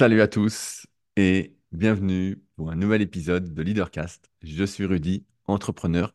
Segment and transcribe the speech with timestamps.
[0.00, 4.30] Salut à tous et bienvenue pour un nouvel épisode de Leadercast.
[4.40, 6.14] Je suis Rudy, entrepreneur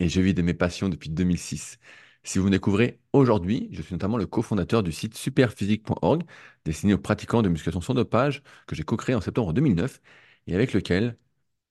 [0.00, 1.76] et je vis de mes passions depuis 2006.
[2.22, 6.22] Si vous me découvrez aujourd'hui, je suis notamment le cofondateur du site superphysique.org,
[6.64, 10.00] destiné aux pratiquants de musculation sans dopage, que j'ai co-créé en septembre 2009
[10.46, 11.18] et avec lequel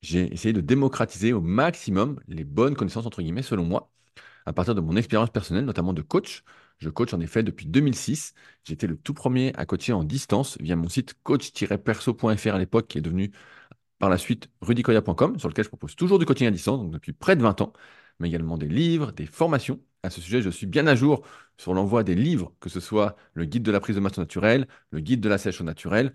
[0.04, 3.92] j'ai essayé de démocratiser au maximum les bonnes connaissances, entre guillemets, selon moi,
[4.46, 6.44] à partir de mon expérience personnelle, notamment de coach.
[6.80, 8.34] Je coach en effet depuis 2006.
[8.64, 12.98] J'étais le tout premier à coacher en distance via mon site coach-perso.fr à l'époque, qui
[12.98, 13.32] est devenu
[14.00, 17.14] par la suite rudicoya.com, sur lequel je propose toujours du coaching à distance, donc depuis
[17.14, 17.74] près de 20 ans,
[18.20, 19.80] mais également des livres, des formations.
[20.04, 21.26] À ce sujet, je suis bien à jour
[21.58, 24.68] sur l'envoi des livres, que ce soit le guide de la prise de masse naturelle,
[24.92, 26.14] le guide de la sèche naturelle,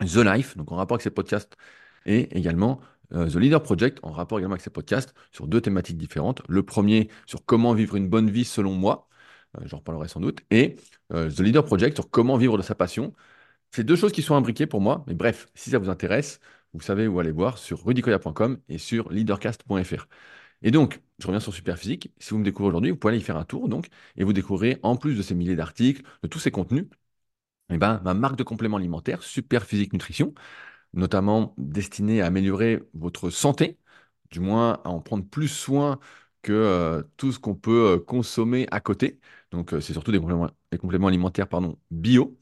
[0.00, 1.56] The Life, donc en rapport avec ces podcasts,
[2.06, 2.80] et également
[3.12, 6.42] euh, The Leader Project, en rapport également avec ces podcasts, sur deux thématiques différentes.
[6.48, 9.08] Le premier sur comment vivre une bonne vie selon moi,
[9.64, 10.76] j'en reparlerai sans doute, et
[11.12, 13.14] euh, The Leader Project sur comment vivre de sa passion.
[13.72, 16.40] C'est deux choses qui sont imbriquées pour moi, mais bref, si ça vous intéresse,
[16.74, 20.06] vous savez où aller voir sur rudicoya.com et sur leadercast.fr.
[20.62, 22.12] Et donc, je reviens sur Superphysique.
[22.18, 24.32] Si vous me découvrez aujourd'hui, vous pouvez aller y faire un tour, donc, et vous
[24.32, 26.86] découvrirez, en plus de ces milliers d'articles, de tous ces contenus,
[27.70, 30.34] eh ben, ma marque de compléments alimentaires, Superphysique Nutrition,
[30.94, 33.78] notamment destinée à améliorer votre santé,
[34.30, 36.00] du moins à en prendre plus soin
[36.42, 39.20] que tout ce qu'on peut consommer à côté.
[39.50, 42.36] Donc, c'est surtout des compléments, des compléments alimentaires pardon, bio.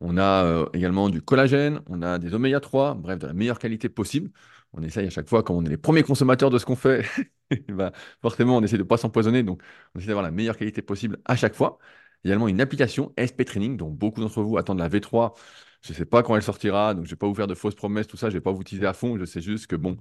[0.00, 3.88] on a également du collagène, on a des oméga 3, bref, de la meilleure qualité
[3.88, 4.30] possible.
[4.72, 7.04] On essaye à chaque fois, quand on est les premiers consommateurs de ce qu'on fait,
[7.68, 9.62] bah, forcément, on essaie de ne pas s'empoisonner, donc
[9.94, 11.78] on essaie d'avoir la meilleure qualité possible à chaque fois.
[12.24, 15.34] Également une application SP Training, dont beaucoup d'entre vous attendent la V3.
[15.82, 17.54] Je ne sais pas quand elle sortira, donc je ne vais pas vous faire de
[17.54, 19.16] fausses promesses, tout ça, je ne vais pas vous teaser à fond.
[19.18, 19.98] Je sais juste que, bon,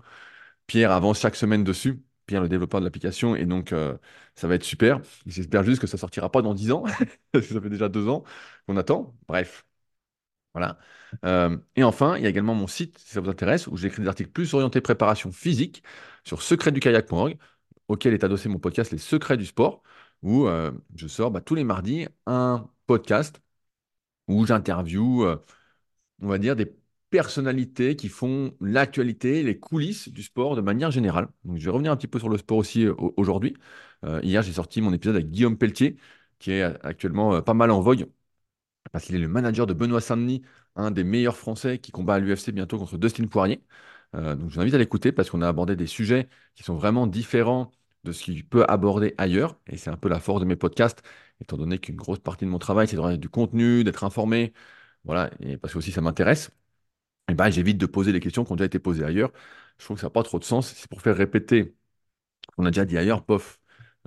[0.68, 2.02] Pierre avance chaque semaine dessus.
[2.30, 3.98] Pierre, le développeur de l'application, et donc euh,
[4.36, 5.02] ça va être super.
[5.26, 6.84] J'espère juste que ça sortira pas dans 10 ans,
[7.32, 8.24] parce que ça fait déjà deux ans
[8.68, 9.16] qu'on attend.
[9.28, 9.66] Bref,
[10.54, 10.80] voilà.
[11.26, 14.04] Euh, et enfin, il y a également mon site, si ça vous intéresse, où j'écris
[14.04, 15.84] des articles plus orientés préparation physique
[16.26, 17.38] sur secretdukayak.org,
[17.88, 19.84] auquel est adossé mon podcast Les Secrets du Sport,
[20.22, 23.42] où euh, je sors bah, tous les mardis un podcast
[24.28, 25.26] où j'interview,
[26.22, 26.66] on va dire, des
[27.10, 31.30] personnalités qui font l'actualité, les coulisses du sport de manière générale.
[31.44, 33.56] Donc, je vais revenir un petit peu sur le sport aussi euh, aujourd'hui.
[34.06, 35.98] Euh, hier, j'ai sorti mon épisode avec Guillaume Pelletier,
[36.40, 38.08] qui est actuellement euh, pas mal en vogue,
[38.92, 40.42] parce qu'il est le manager de Benoît Saint-Denis,
[40.76, 43.64] un des meilleurs Français qui combat à l'UFC bientôt contre Dustin Poirier.
[44.14, 47.08] donc, je vous invite à l'écouter parce qu'on a abordé des sujets qui sont vraiment
[47.08, 47.72] différents
[48.04, 49.60] de ce qu'il peut aborder ailleurs.
[49.68, 51.04] Et c'est un peu la force de mes podcasts,
[51.42, 54.54] étant donné qu'une grosse partie de mon travail, c'est de du contenu, d'être informé.
[55.04, 56.52] Voilà, et parce que aussi ça m'intéresse
[57.30, 59.32] eh ben, j'évite de poser les questions qui ont déjà été posées ailleurs.
[59.78, 60.74] Je trouve que ça n'a pas trop de sens.
[60.76, 61.76] C'est pour faire répéter
[62.52, 63.60] ce qu'on a déjà dit ailleurs, pof.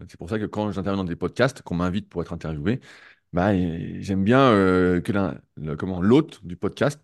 [0.09, 2.81] C'est pour ça que quand j'interviens dans des podcasts, qu'on m'invite pour être interviewé,
[3.33, 3.53] bah,
[4.01, 5.13] j'aime bien euh, que
[6.03, 7.01] l'hôte du podcast,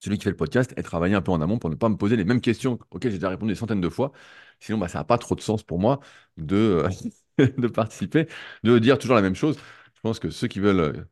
[0.00, 1.96] celui qui fait le podcast, ait travaillé un peu en amont pour ne pas me
[1.96, 4.12] poser les mêmes questions auxquelles j'ai déjà répondu des centaines de fois.
[4.60, 6.00] Sinon, bah, ça n'a pas trop de sens pour moi
[6.36, 6.84] de,
[7.38, 8.28] de participer,
[8.64, 9.58] de dire toujours la même chose.
[9.94, 11.04] Je pense que ceux qui veulent euh,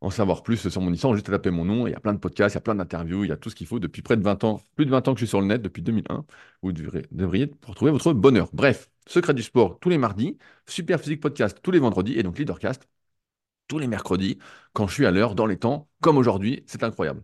[0.00, 1.86] en savoir plus sur mon histoire, juste à taper mon nom.
[1.86, 3.50] Il y a plein de podcasts, il y a plein d'interviews, il y a tout
[3.50, 5.30] ce qu'il faut depuis près de 20 ans, plus de 20 ans que je suis
[5.30, 6.24] sur le net, depuis 2001.
[6.62, 8.48] Vous devriez, pour trouver votre bonheur.
[8.52, 12.38] Bref, Secret du sport tous les mardis, Super Physique Podcast tous les vendredis et donc
[12.38, 12.88] Leadercast
[13.68, 14.38] tous les mercredis
[14.72, 16.64] quand je suis à l'heure, dans les temps, comme aujourd'hui.
[16.66, 17.22] C'est incroyable.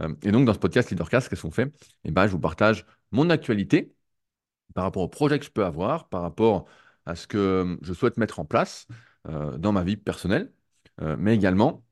[0.00, 1.72] Euh, et donc, dans ce podcast Leadercast, qu'est-ce qu'on fait?
[2.04, 3.94] Eh ben, Je vous partage mon actualité
[4.74, 6.66] par rapport au projet que je peux avoir, par rapport
[7.06, 8.86] à ce que je souhaite mettre en place
[9.28, 10.52] euh, dans ma vie personnelle,
[11.02, 11.85] euh, mais également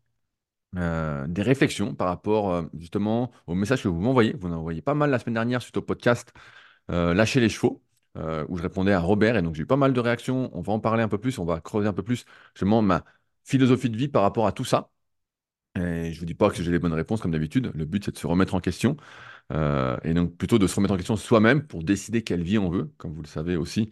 [0.77, 4.35] euh, des réflexions par rapport euh, justement au message que vous m'envoyez.
[4.35, 6.33] Vous en envoyez pas mal la semaine dernière suite au podcast
[6.91, 7.83] euh, Lâcher les chevaux,
[8.49, 10.51] où je répondais à Robert, et donc j'ai eu pas mal de réactions.
[10.57, 12.25] On va en parler un peu plus, on va creuser un peu plus
[12.55, 13.05] justement ma
[13.45, 14.91] philosophie de vie par rapport à tout ça.
[15.77, 17.73] Et je vous dis pas que j'ai les bonnes réponses comme d'habitude.
[17.75, 18.97] Le but c'est de se remettre en question.
[19.53, 22.93] et donc plutôt de se remettre en question soi-même pour décider quelle vie on veut,
[22.99, 23.91] comme vous le savez aussi.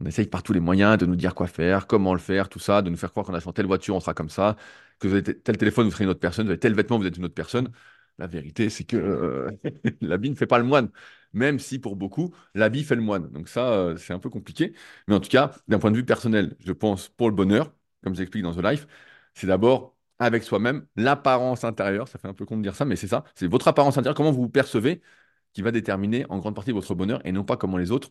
[0.00, 2.58] On essaye par tous les moyens de nous dire quoi faire, comment le faire, tout
[2.58, 4.56] ça, de nous faire croire qu'en achetant telle voiture, on sera comme ça,
[5.02, 7.06] que vous avez tel téléphone, vous serez une autre personne, vous avez tel vêtement, vous
[7.06, 7.70] êtes une autre personne.
[8.18, 9.50] La vérité, c'est que euh,
[10.00, 10.90] l'habit ne fait pas le moine,
[11.32, 13.30] même si pour beaucoup, l'habit fait le moine.
[13.30, 14.74] Donc ça, euh, c'est un peu compliqué.
[15.08, 17.72] Mais en tout cas, d'un point de vue personnel, je pense pour le bonheur,
[18.04, 18.86] comme j'explique dans The Life,
[19.34, 22.08] c'est d'abord avec soi-même l'apparence intérieure.
[22.08, 23.24] Ça fait un peu con de dire ça, mais c'est ça.
[23.34, 25.02] C'est votre apparence intérieure, comment vous vous percevez,
[25.52, 28.10] qui va déterminer en grande partie votre bonheur et non pas comment les autres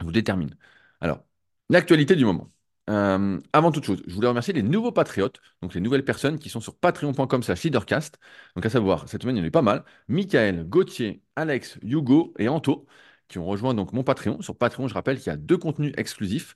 [0.00, 0.54] vous déterminent.
[1.00, 1.24] Alors,
[1.68, 2.52] l'actualité du moment.
[2.90, 6.48] Euh, avant toute chose, je voulais remercier les nouveaux patriotes, donc les nouvelles personnes qui
[6.48, 8.18] sont sur patreon.com slash leadercast.
[8.56, 9.84] Donc à savoir, cette semaine, il y en a eu pas mal.
[10.08, 12.86] Michael, Gauthier, Alex, Hugo et Anto
[13.28, 14.42] qui ont rejoint donc mon Patreon.
[14.42, 16.54] Sur Patreon, je rappelle qu'il y a deux contenus exclusifs.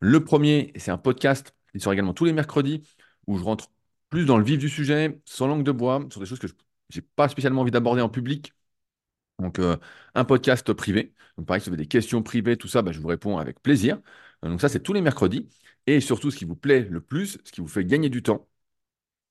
[0.00, 2.82] Le premier, c'est un podcast qui sort également tous les mercredis
[3.26, 3.70] où je rentre
[4.10, 6.54] plus dans le vif du sujet, sans langue de bois, sur des choses que je
[6.90, 8.54] j'ai pas spécialement envie d'aborder en public.
[9.38, 9.76] Donc, euh,
[10.14, 11.14] un podcast privé.
[11.36, 13.60] Donc, pareil, si vous avez des questions privées, tout ça, bah, je vous réponds avec
[13.62, 14.00] plaisir.
[14.44, 15.48] Euh, donc, ça, c'est tous les mercredis.
[15.88, 18.46] Et surtout, ce qui vous plaît le plus, ce qui vous fait gagner du temps,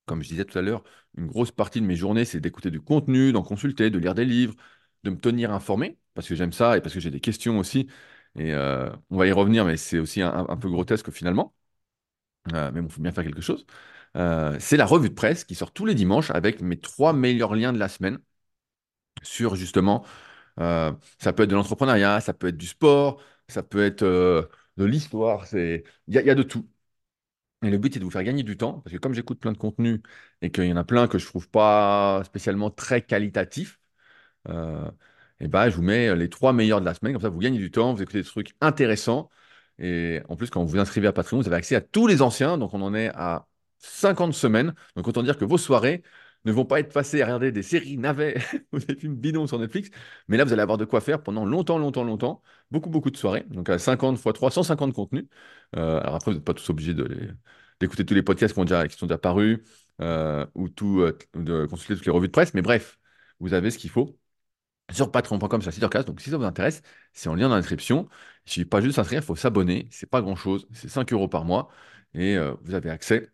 [0.05, 0.83] comme je disais tout à l'heure,
[1.17, 4.25] une grosse partie de mes journées, c'est d'écouter du contenu, d'en consulter, de lire des
[4.25, 4.55] livres,
[5.03, 7.89] de me tenir informé, parce que j'aime ça et parce que j'ai des questions aussi.
[8.35, 11.55] Et euh, on va y revenir, mais c'est aussi un, peu grotesque finalement.
[12.53, 13.65] Euh, mais bon, il faut bien faire quelque chose.
[14.17, 17.55] Euh, c'est la revue de presse qui sort tous les dimanches avec mes trois meilleurs
[17.55, 18.19] liens de la semaine
[19.23, 20.05] sur justement,
[20.57, 25.45] ça peut être de l'entrepreneuriat, ça peut être du sport, ça peut être de l'histoire,
[25.53, 26.67] il y, a y a de tout.
[27.63, 29.51] Et le but, c'est de vous faire gagner du temps, parce que comme j'écoute plein
[29.51, 30.01] de contenus
[30.41, 33.79] et qu'il y en a plein que je trouve pas spécialement très qualitatifs,
[34.49, 34.89] euh,
[35.39, 37.59] et ben, je vous mets les trois meilleurs de la semaine, comme ça vous gagnez
[37.59, 39.29] du temps, vous écoutez des trucs intéressants.
[39.79, 42.21] Et en plus, quand vous vous inscrivez à Patreon, vous avez accès à tous les
[42.21, 43.47] anciens, donc on en est à
[43.79, 44.73] 50 semaines.
[44.95, 46.03] Donc autant dire que vos soirées
[46.45, 48.37] ne vont pas être passées à regarder des séries navets
[48.71, 49.89] ou des films bidons sur Netflix,
[50.27, 52.41] mais là vous allez avoir de quoi faire pendant longtemps, longtemps, longtemps,
[52.71, 53.45] beaucoup, beaucoup de soirées.
[53.49, 55.25] Donc à 50 x 3, 150 contenus.
[55.75, 56.93] Euh, alors après, vous n'êtes pas tous obligés
[57.79, 59.59] d'écouter tous les podcasts qui, sont déjà parus
[60.01, 62.99] euh, ou tout, euh, de consulter toutes les revues de presse, mais bref,
[63.39, 64.17] vous avez ce qu'il faut
[64.91, 66.07] sur patreon.com sur Leadercast.
[66.07, 66.81] Donc, si ça vous intéresse,
[67.13, 68.07] c'est en lien dans la description.
[68.45, 69.87] Il suffit pas juste s'inscrire, il faut s'abonner.
[69.91, 70.67] C'est pas grand-chose.
[70.73, 71.69] C'est 5 euros par mois.
[72.13, 73.31] Et vous avez accès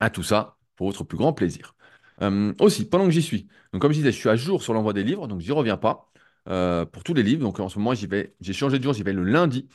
[0.00, 1.74] à tout ça pour votre plus grand plaisir.
[2.22, 4.72] Euh, aussi, pendant que j'y suis, donc comme je disais, je suis à jour sur
[4.74, 6.10] l'envoi des livres, donc j'y reviens pas
[6.48, 7.42] euh, pour tous les livres.
[7.42, 9.68] Donc en ce moment, j'y vais, j'ai changé de jour, j'y vais le lundi.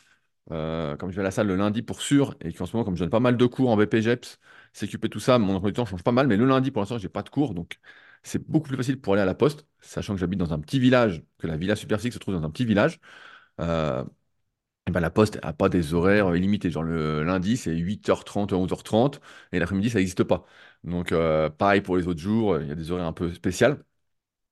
[0.51, 2.83] Euh, comme je vais à la salle le lundi pour sûr, et qu'en ce moment,
[2.85, 4.39] comme je donne pas mal de cours en BPGEPS,
[4.73, 6.97] CQP, tout ça, mon emploi du temps change pas mal, mais le lundi, pour l'instant,
[6.97, 7.79] j'ai pas de cours, donc
[8.23, 10.79] c'est beaucoup plus facile pour aller à la poste, sachant que j'habite dans un petit
[10.79, 12.99] village, que la Villa Super se trouve dans un petit village.
[14.87, 16.69] Et ben, la poste n'a pas des horaires illimités.
[16.71, 20.45] Genre le lundi, c'est 8h30, 11h30, et l'après-midi, ça n'existe pas.
[20.83, 23.75] Donc, euh, pareil pour les autres jours, il y a des horaires un peu spéciaux.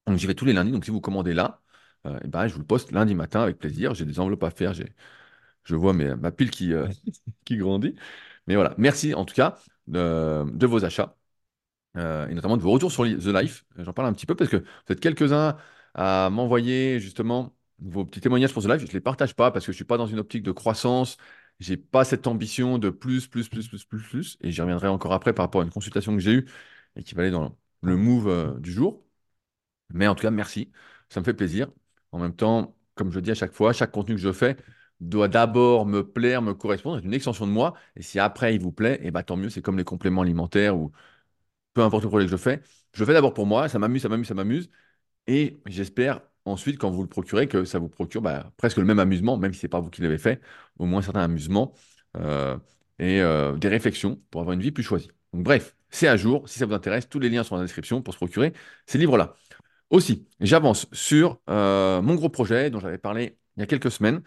[0.08, 0.72] Donc, j'y vais tous les lundis.
[0.72, 1.62] Donc, si vous commandez là,
[2.06, 3.94] euh, et ben, je vous le poste lundi matin avec plaisir.
[3.94, 4.74] J'ai des enveloppes à faire.
[4.74, 4.94] J'ai,
[5.66, 6.88] je vois mes- ma pile qui, euh,
[7.46, 7.96] qui grandit.
[8.48, 11.18] Mais voilà, merci en tout cas de, vos achats
[11.98, 13.66] euh, et notamment de vos retours sur The Life.
[13.78, 15.58] J'en parle un petit peu parce que vous êtes quelques-uns
[15.96, 18.82] à m'envoyer justement vos petits témoignages pour The Life.
[18.82, 20.52] Je ne les partage pas parce que je ne suis pas dans une optique de
[20.52, 21.18] croissance.
[21.60, 24.38] J'ai pas cette ambition de plus, plus, plus, plus, plus, plus.
[24.42, 26.50] Et j'y reviendrai encore après par rapport à une consultation que j'ai eue
[26.96, 29.04] et qui va aller dans le move euh, du jour.
[29.90, 30.72] Mais en tout cas, merci.
[31.10, 31.70] Ça me fait plaisir.
[32.12, 34.58] En même temps, comme je dis à chaque fois, chaque contenu que je fais
[35.00, 37.76] doit d'abord me plaire, me correspondre, être une extension de moi.
[37.96, 40.78] Et si après il vous plaît, et bah, tant mieux, c'est comme les compléments alimentaires
[40.78, 40.92] ou
[41.74, 42.62] peu importe le projet que je fais.
[42.94, 44.70] Je le fais d'abord pour moi, ça m'amuse, ça m'amuse, ça m'amuse.
[45.28, 49.00] Et j'espère ensuite, quand vous le procurez, que ça vous procure bah, presque le même
[49.00, 50.42] amusement, même si ce n'est pas vous qui l'avez fait,
[50.78, 51.74] au moins un certain amusement
[52.18, 52.58] euh,
[53.00, 55.10] et euh, des réflexions pour avoir une vie plus choisie.
[55.34, 56.48] Donc bref, c'est à jour.
[56.50, 58.54] Si ça vous intéresse, tous les liens sont dans la description pour se procurer
[58.86, 59.36] ces livres-là.
[59.90, 64.22] Aussi, j'avance sur euh, mon gros projet dont j'avais parlé il y a quelques semaines.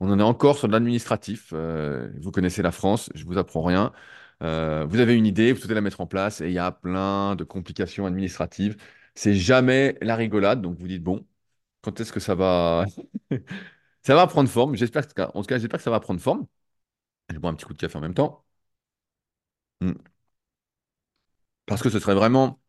[0.00, 1.52] On en est encore sur l'administratif.
[1.52, 3.92] Vous connaissez la France, je vous apprends rien.
[4.40, 7.34] Vous avez une idée, vous souhaitez la mettre en place et il y a plein
[7.34, 8.76] de complications administratives.
[9.16, 11.26] C'est jamais la rigolade, donc vous dites bon,
[11.86, 12.84] quand est-ce que ça va
[14.02, 14.76] ça va prendre forme.
[14.76, 16.46] J'espère que, j'espère que ça va prendre forme.
[17.32, 18.44] Je bois un petit coup de café en même temps.
[19.80, 19.92] Mm.
[21.66, 22.60] Parce que ce serait vraiment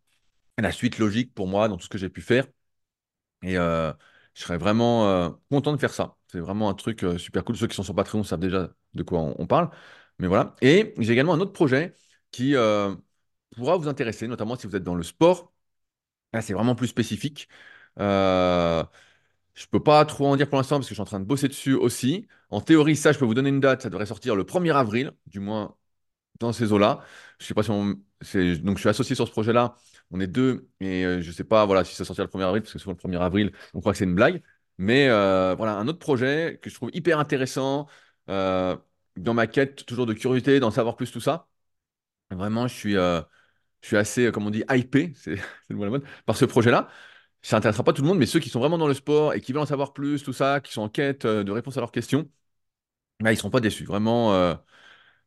[0.57, 2.47] la suite logique pour moi dans tout ce que j'ai pu faire.
[3.43, 3.93] Et euh,
[4.33, 6.17] je serais vraiment euh, content de faire ça.
[6.27, 7.57] C'est vraiment un truc euh, super cool.
[7.57, 9.69] Ceux qui sont sur Patreon savent déjà de quoi on, parle.
[10.19, 10.55] Mais voilà.
[10.61, 11.95] Et j'ai également un autre projet
[12.31, 12.53] qui
[13.55, 15.53] pourra vous intéresser, notamment si vous êtes dans le sport.
[16.33, 17.49] Là, c'est vraiment plus spécifique.
[19.57, 21.25] Je peux pas trop en dire pour l'instant parce que je suis en train de
[21.25, 22.27] bosser dessus aussi.
[22.51, 23.81] En théorie, ça, je peux vous donner une date.
[23.81, 25.75] Ça devrait sortir le 1er avril, du moins
[26.39, 27.01] dans ces eaux-là.
[27.39, 27.85] Je sais pas si on...
[28.63, 29.75] Donc, je suis associé sur ce projet-là.
[30.11, 32.61] On est deux et euh, je sais pas voilà, si ça sortira le 1er avril,
[32.63, 34.43] parce que souvent le 1er avril, on croit que c'est une blague.
[34.77, 37.87] Mais euh, voilà, un autre projet que je trouve hyper intéressant
[38.29, 38.77] euh,
[39.15, 41.47] dans ma quête toujours de curiosité, d'en savoir plus, tout ça.
[42.31, 43.21] Vraiment, je suis, euh,
[43.81, 45.37] je suis assez, comme on dit, hypé, c'est
[45.69, 46.89] le mot la mode, par ce projet-là.
[47.41, 49.41] Ça n'intéressera pas tout le monde, mais ceux qui sont vraiment dans le sport et
[49.41, 51.79] qui veulent en savoir plus, tout ça, qui sont en quête euh, de réponses à
[51.81, 52.29] leurs questions,
[53.21, 53.85] là, ils ne seront pas déçus.
[53.85, 54.55] Vraiment, euh,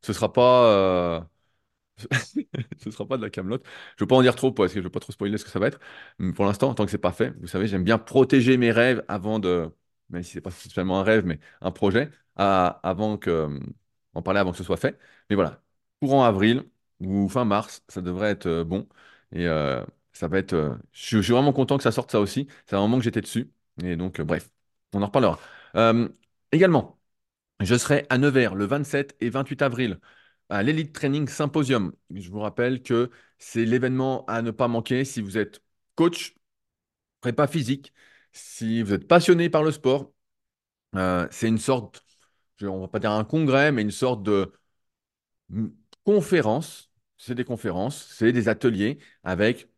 [0.03, 0.65] ce sera pas.
[0.73, 1.21] euh,
[2.79, 3.63] Ce sera pas de la camelote.
[3.97, 5.37] Je ne veux pas en dire trop parce que je ne veux pas trop spoiler
[5.37, 5.79] ce que ça va être.
[6.19, 9.03] Mais pour l'instant, tant que c'est pas fait, vous savez, j'aime bien protéger mes rêves
[9.07, 9.69] avant de,
[10.09, 13.59] même si c'est pas spécialement un rêve, mais un projet, avant que,
[14.13, 14.97] en parler avant que ce soit fait.
[15.29, 15.61] Mais voilà,
[15.99, 16.63] courant avril
[16.99, 18.87] ou fin mars, ça devrait être bon.
[19.33, 19.47] Et
[20.13, 20.53] ça va être.
[20.53, 22.47] euh, je, suis vraiment content que ça sorte ça aussi.
[22.65, 23.51] C'est un moment que j'étais dessus.
[23.83, 24.49] Et donc, euh, bref,
[24.93, 25.39] on en reparlera.
[25.75, 26.09] Euh,
[26.51, 26.97] également.
[27.61, 29.99] Je serai à Nevers le 27 et 28 avril
[30.49, 31.93] à l'Elite Training Symposium.
[32.13, 35.61] Je vous rappelle que c'est l'événement à ne pas manquer si vous êtes
[35.95, 36.35] coach,
[37.21, 37.93] prépa physique.
[38.33, 40.13] Si vous êtes passionné par le sport,
[41.31, 42.03] c'est une sorte,
[42.57, 44.51] je- on va pas dire un congrès, mais une sorte de
[45.49, 45.67] mm,
[46.03, 46.91] conférence.
[47.17, 49.69] C'est des conférences, c'est des ateliers avec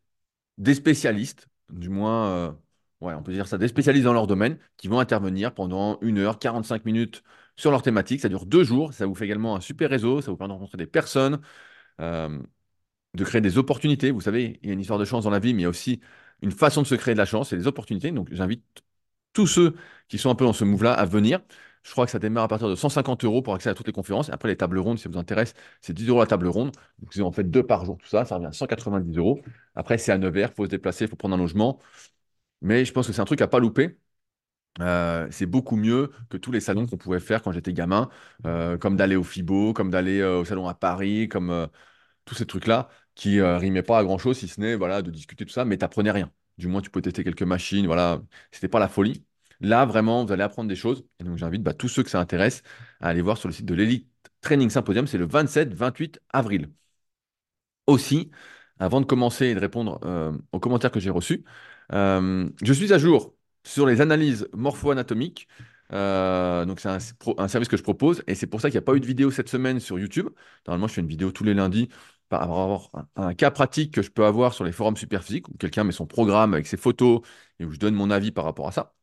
[0.58, 2.52] des spécialistes, du moins, euh,
[3.00, 6.18] ouais, on peut dire ça, des spécialistes dans leur domaine, qui vont intervenir pendant une
[6.18, 7.22] heure, 45 minutes
[7.56, 8.20] sur leur thématique.
[8.20, 8.92] Ça dure deux jours.
[8.92, 10.20] Ça vous fait également un super réseau.
[10.20, 11.40] Ça vous permet de rencontrer des personnes,
[12.00, 12.40] euh,
[13.14, 14.10] de créer des opportunités.
[14.10, 15.66] Vous savez, il y a une histoire de chance dans la vie, mais il y
[15.66, 16.00] a aussi
[16.42, 18.10] une façon de se créer de la chance et des opportunités.
[18.12, 18.64] Donc, j'invite
[19.32, 19.76] tous ceux
[20.08, 21.40] qui sont un peu dans ce move-là à venir.
[21.84, 23.92] Je crois que ça démarre à partir de 150 euros pour accéder à toutes les
[23.92, 24.30] conférences.
[24.30, 26.72] Après, les tables rondes, si ça vous intéresse, c'est 10 euros la table ronde.
[27.00, 29.40] Donc, vous en faites deux par jour, tout ça, ça revient à 190 euros.
[29.74, 31.78] Après, c'est à Nevers, il faut se déplacer, il faut prendre un logement.
[32.62, 33.98] Mais je pense que c'est un truc à pas louper.
[34.80, 38.10] Euh, c'est beaucoup mieux que tous les salons qu'on pouvait faire quand j'étais gamin,
[38.46, 41.68] euh, comme d'aller au FIBO, comme d'aller euh, au salon à Paris, comme
[42.24, 45.52] tous ces trucs-là qui rimaient pas à grand-chose, si ce n'est voilà, de discuter tout
[45.52, 46.30] ça, mais t'apprenais rien.
[46.58, 48.22] Du moins, tu peux tester quelques machines, voilà,
[48.52, 49.24] c'était pas la folie.
[49.60, 51.04] Là, vraiment, vous allez apprendre des choses.
[51.20, 52.62] Et donc, j'invite bah, tous ceux que ça intéresse
[53.00, 54.08] à aller voir sur le site de l'Elite
[54.40, 55.06] Training Symposium.
[55.06, 56.70] C'est le 27-28 avril.
[57.86, 58.30] Aussi,
[58.78, 61.44] avant de commencer et de répondre euh, aux commentaires que j'ai reçus,
[61.92, 63.34] euh, je suis à jour
[63.64, 65.48] sur les analyses morpho-anatomiques.
[65.92, 68.86] Euh, donc, c'est un, service que je propose et c'est pour ça qu'il n'y a
[68.86, 70.28] pas eu de vidéo cette semaine sur YouTube.
[70.66, 71.88] Normalement, je fais une vidéo tous les lundis
[72.30, 75.48] par rapport à un, un cas pratique que je peux avoir sur les forums Superphysique
[75.48, 77.20] où quelqu'un met son programme avec ses photos
[77.60, 78.94] et où je donne mon avis par rapport à ça.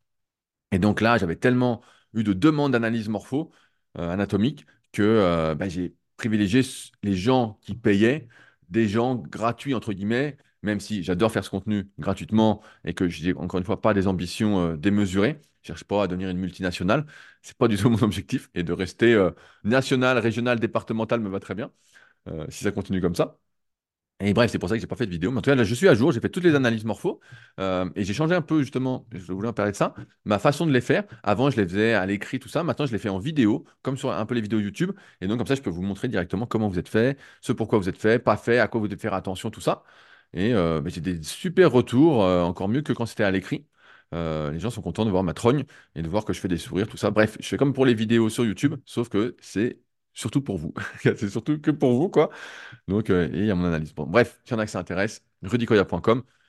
[0.72, 1.82] Et donc là, j'avais tellement
[2.14, 3.52] eu de demandes d'analyse morpho,
[3.98, 6.62] euh, anatomique, que euh, bah, j'ai privilégié
[7.04, 8.28] les gens qui payaient,
[8.70, 13.24] des gens gratuits, entre guillemets, même si j'adore faire ce contenu gratuitement et que je
[13.26, 15.42] n'ai encore une fois pas des ambitions euh, démesurées.
[15.62, 17.06] Je cherche pas à devenir une multinationale.
[17.42, 18.50] C'est pas du tout mon objectif.
[18.56, 19.30] Et de rester
[19.64, 21.72] national, régional, départemental me va très bien,
[22.50, 23.41] si ça continue comme ça.
[24.24, 25.32] Et bref, c'est pour ça que j'ai pas fait de vidéo.
[25.32, 26.12] Mais en tout cas, là, je suis à jour.
[26.12, 27.20] J'ai fait toutes les analyses morpho
[27.60, 29.08] euh, et j'ai changé un peu justement.
[29.12, 29.96] Je voulais en parler de ça.
[30.26, 31.06] Ma façon de les faire.
[31.24, 32.64] Avant, je les faisais à l'écrit, tout ça.
[32.64, 34.92] Maintenant, je les fais en vidéo, comme sur un peu les vidéos YouTube.
[35.22, 37.80] Et donc, comme ça, je peux vous montrer directement comment vous êtes fait, ce pourquoi
[37.80, 39.84] vous êtes fait, pas fait, à quoi vous devez faire attention, tout ça.
[40.34, 43.66] Et euh, j'ai des super retours, euh, encore mieux que quand c'était à l'écrit.
[44.14, 45.64] Les gens sont contents de voir ma trogne
[45.96, 47.12] et de voir que je fais des sourires, tout ça.
[47.12, 49.80] Bref, je fais comme pour les vidéos sur YouTube, sauf que c'est
[50.14, 50.74] surtout pour vous.
[51.04, 52.30] C'est surtout que pour vous, quoi.
[52.88, 53.94] Donc, euh, il y a mon analyse.
[53.96, 55.24] Bref, s'il y en a que ça intéresse.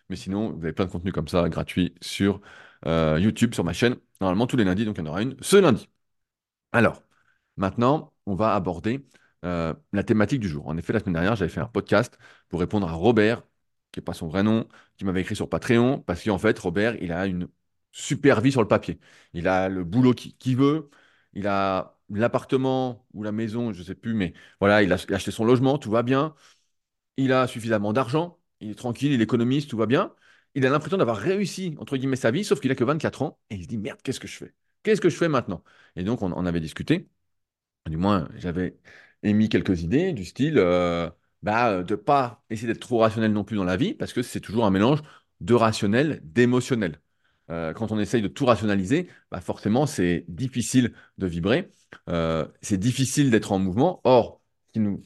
[0.08, 2.40] Mais sinon, vous avez plein de contenus comme ça, gratuits, sur
[2.86, 3.96] euh, YouTube, sur ma chaîne.
[4.20, 5.88] Normalement, tous les lundis, donc il y en aura une ce lundi.
[6.72, 7.02] Alors,
[7.56, 9.06] maintenant, on va aborder
[9.44, 10.68] euh, la thématique du jour.
[10.68, 13.42] En effet, la semaine dernière, j'avais fait un podcast pour répondre à Robert,
[13.92, 16.96] qui n'est pas son vrai nom, qui m'avait écrit sur Patreon, parce qu'en fait, Robert,
[17.02, 17.48] il a une
[17.92, 19.00] super vie sur le papier.
[19.34, 20.90] Il a le boulot qu'il qui veut,
[21.34, 25.30] il a l'appartement ou la maison, je ne sais plus, mais voilà, il a, acheté
[25.30, 26.34] son logement, tout va bien.
[27.16, 30.14] Il a suffisamment d'argent, il est tranquille, il économise, tout va bien.
[30.54, 33.38] Il a l'impression d'avoir réussi, entre guillemets, sa vie, sauf qu'il a que 24 ans,
[33.50, 34.54] et il se dit, merde, qu'est-ce que je fais?
[34.82, 35.64] Qu'est-ce que je fais maintenant?
[35.96, 37.08] Et donc, on avait discuté.
[37.86, 38.78] Du moins, j'avais
[39.22, 41.10] émis quelques idées du style euh,
[41.42, 44.22] bah, de ne pas essayer d'être trop rationnel non plus dans la vie, parce que
[44.22, 45.02] c'est toujours un mélange
[45.40, 47.00] de rationnel, d'émotionnel.
[47.52, 51.70] Euh, quand on essaye de tout rationaliser, bah forcément, c'est difficile de vibrer,
[52.08, 54.00] euh, c'est difficile d'être en mouvement.
[54.04, 55.02] Or, ce qui nous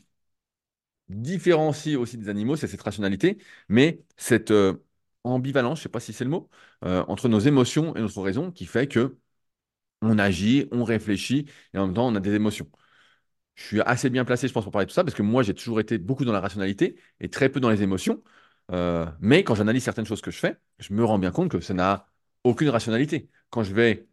[1.09, 3.39] différencie aussi des animaux, c'est cette rationalité,
[3.69, 4.75] mais cette euh,
[5.25, 6.49] ambivalence, je ne sais pas si c'est le mot,
[6.83, 9.19] entre nos émotions et notre raison qui fait que
[10.03, 12.71] on agit, on réfléchit, et en même temps, on a des émotions
[13.55, 15.43] je suis assez bien placé, je pense, pour parler de tout ça, parce que moi,
[15.43, 18.23] j'ai toujours été beaucoup dans la rationalité et très peu dans les émotions.
[19.21, 21.75] Mais quand j'analyse certaines choses que je fais, je me rends bien compte que ça
[21.75, 22.07] n'a
[22.47, 23.29] aucune rationalité.
[23.51, 24.07] Quand je vais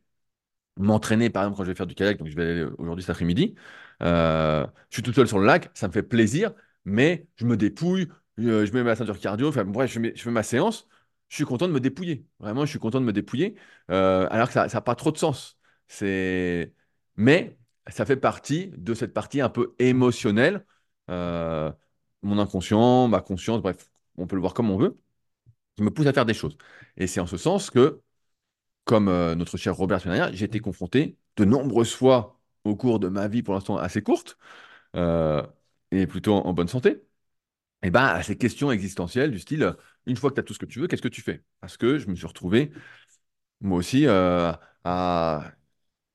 [0.78, 3.12] m'entraîner, par exemple, quand je vais faire du kayak, donc je vais aller aujourd'hui cet
[3.12, 3.56] après-midi,
[4.02, 6.54] euh, je suis tout seul sur le lac, ça me fait plaisir,
[6.86, 8.10] mais je me dépouille,
[8.40, 10.88] euh, je mets ma ceinture cardio, enfin bref, je, fais ma séance,
[11.30, 12.26] je suis content de me dépouiller.
[12.40, 13.56] Vraiment, je suis content de me dépouiller,
[13.92, 15.58] euh, alors que ça n'a pas trop de sens.
[17.18, 20.66] Mais ça fait partie de cette partie un peu émotionnelle,
[21.08, 24.98] mon inconscient, ma conscience, bref, on peut le voir comme on veut,
[25.76, 26.58] qui me pousse à faire des choses.
[26.98, 28.02] Et c'est en ce sens que
[28.86, 33.08] comme euh, notre cher Robert Schneider, j'ai été confronté de nombreuses fois au cours de
[33.10, 34.38] ma vie, pour l'instant assez courte,
[34.96, 35.44] euh,
[35.92, 37.04] et plutôt en, bonne santé,
[37.84, 39.76] et ben, à ces questions existentielles du style,
[40.06, 41.44] une fois que tu as tout ce que tu veux, qu'est-ce que tu fais?
[41.62, 42.72] Parce que je me suis retrouvé,
[43.62, 45.54] moi aussi, euh, à...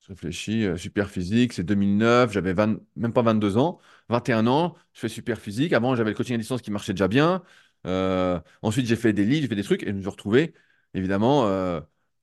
[0.00, 5.00] Je réfléchis, super physique, c'est 2009, j'avais 20 même pas 22 ans, 21 ans, je
[5.00, 5.74] fais super physique.
[5.74, 7.42] Avant, j'avais le coaching à distance qui marchait déjà bien.
[8.62, 10.54] Ensuite, j'ai fait des livres, j'ai fait des trucs, et je me suis retrouvé,
[10.94, 11.44] évidemment,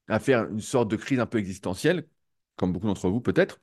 [0.07, 2.07] à faire une sorte de crise un peu existentielle,
[2.57, 3.61] comme beaucoup d'entre vous peut-être.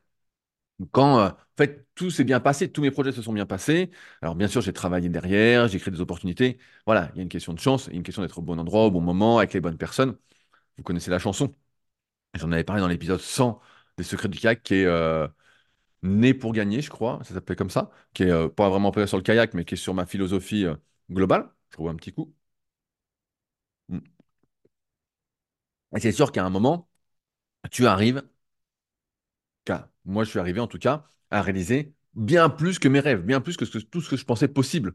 [0.90, 3.90] Quand, euh, en fait, tout s'est bien passé, tous mes projets se sont bien passés.
[4.20, 6.58] Alors, bien sûr, j'ai travaillé derrière, j'ai créé des opportunités.
[6.87, 8.42] Voilà, il y a une question de chance, il y a une question d'être au
[8.42, 10.16] bon endroit, au bon moment, avec les bonnes personnes.
[10.78, 11.54] Vous connaissez la chanson.
[12.34, 13.61] J'en avais parlé dans l'épisode 100
[13.99, 15.28] des Secrets du kayak, qui est euh,
[16.02, 19.06] Né pour gagner, je crois, ça s'appelait comme ça, qui est euh, pas vraiment basé
[19.08, 20.66] sur le kayak, mais qui est sur ma philosophie
[21.11, 21.50] globale.
[21.70, 22.34] Je trouve un petit coup.
[23.90, 24.02] Mm.
[25.96, 26.88] Et c'est sûr qu'à un moment,
[27.72, 28.22] tu arrives,
[30.04, 33.40] moi je suis arrivé en tout cas, à réaliser bien plus que mes rêves, bien
[33.40, 34.94] plus que, tout ce que je pensais possible.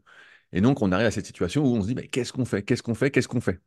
[0.52, 2.62] Et donc on arrive à cette situation où on se dit, mais qu'est-ce qu'on fait?
[2.62, 3.10] Qu'est-ce qu'on fait?
[3.10, 3.60] Qu'est-ce qu'on fait?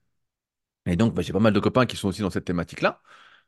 [0.87, 3.01] Et donc bah, j'ai pas mal de copains qui sont aussi dans cette thématique-là.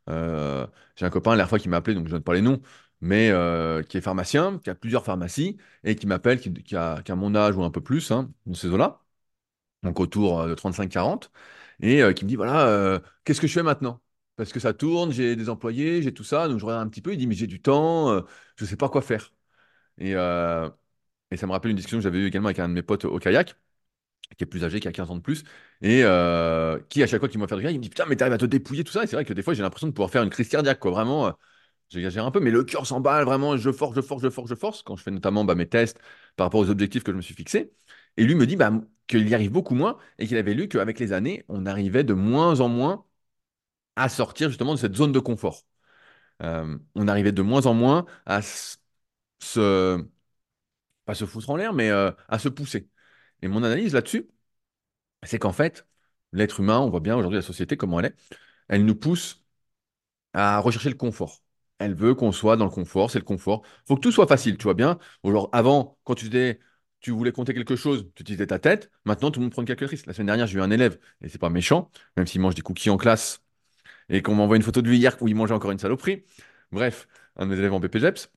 [0.10, 2.34] Euh, j'ai un copain, la dernière fois, qui m'a appelé, donc je ne donne pas
[2.36, 2.62] les noms,
[3.02, 7.02] mais euh, qui est pharmacien, qui a plusieurs pharmacies, et qui m'appelle, qui, qui a,
[7.04, 9.02] qui a mon âge ou un peu plus, hein, dans ces eaux-là,
[9.84, 11.32] donc autour euh, de 35-40,
[11.82, 14.02] et euh, qui me dit, voilà, euh, qu'est-ce que je fais maintenant?
[14.36, 17.02] Parce que ça tourne, j'ai des employés, j'ai tout ça, donc je regarde un petit
[17.02, 18.22] peu, il dit, mais j'ai du temps, euh,
[18.58, 19.34] je ne sais pas quoi faire.
[20.00, 20.16] Et,
[21.32, 23.06] et ça me rappelle une discussion que j'avais eue également avec un de mes potes
[23.06, 23.56] au kayak,
[24.38, 25.44] qui est plus âgé, qui a 15 ans de plus,
[25.82, 26.04] et
[26.90, 28.16] qui, à chaque fois qu'il me voit faire du kayak, il me dit, putain, mais
[28.16, 29.94] t'arrives à te dépouiller, tout ça, et c'est vrai que des fois, j'ai l'impression de
[29.94, 31.34] pouvoir faire une crise cardiaque, quoi, vraiment.
[31.90, 33.58] J'exagère un peu, mais le cœur s'emballe vraiment.
[33.58, 34.82] Je force, je force, je force, je force.
[34.84, 36.00] Quand je fais notamment bah, mes tests
[36.36, 37.72] par rapport aux objectifs que je me suis fixés.
[38.18, 38.72] Et lui me dit bah,
[39.08, 42.14] qu'il y arrive beaucoup moins et qu'il avait lu qu'avec les années, on arrivait de
[42.14, 43.06] moins en moins
[43.96, 45.64] à sortir justement de cette zone de confort.
[46.44, 48.42] Euh, on arrivait de moins en moins à
[49.40, 50.06] se,
[51.06, 52.90] pas se foutre en l'air, mais euh, à se pousser.
[53.42, 54.30] Et mon analyse là-dessus,
[55.24, 55.88] c'est qu'en fait,
[56.32, 58.16] l'être humain, on voit bien aujourd'hui la société, comment elle est,
[58.70, 59.44] elle nous pousse
[60.34, 61.44] à rechercher le confort.
[61.80, 63.64] Elle veut qu'on soit dans le confort, c'est le confort.
[63.88, 65.00] faut que tout soit facile, tu vois bien.
[65.26, 66.60] Genre, avant, quand tu, disais-
[67.04, 68.92] tu voulais compter quelque chose, tu utilisais ta tête.
[69.06, 70.08] Maintenant, tout le monde prend une calculatrice.
[70.08, 72.64] La semaine dernière, j'ai eu un élève, et c'est pas méchant, même s'il mange des
[72.64, 73.44] cookies en classe,
[74.10, 76.26] et qu'on m'envoie une photo de lui hier où il mangeait encore une saloperie.
[76.72, 77.08] Bref,
[77.38, 78.32] un de mes élèves en BPGEPS,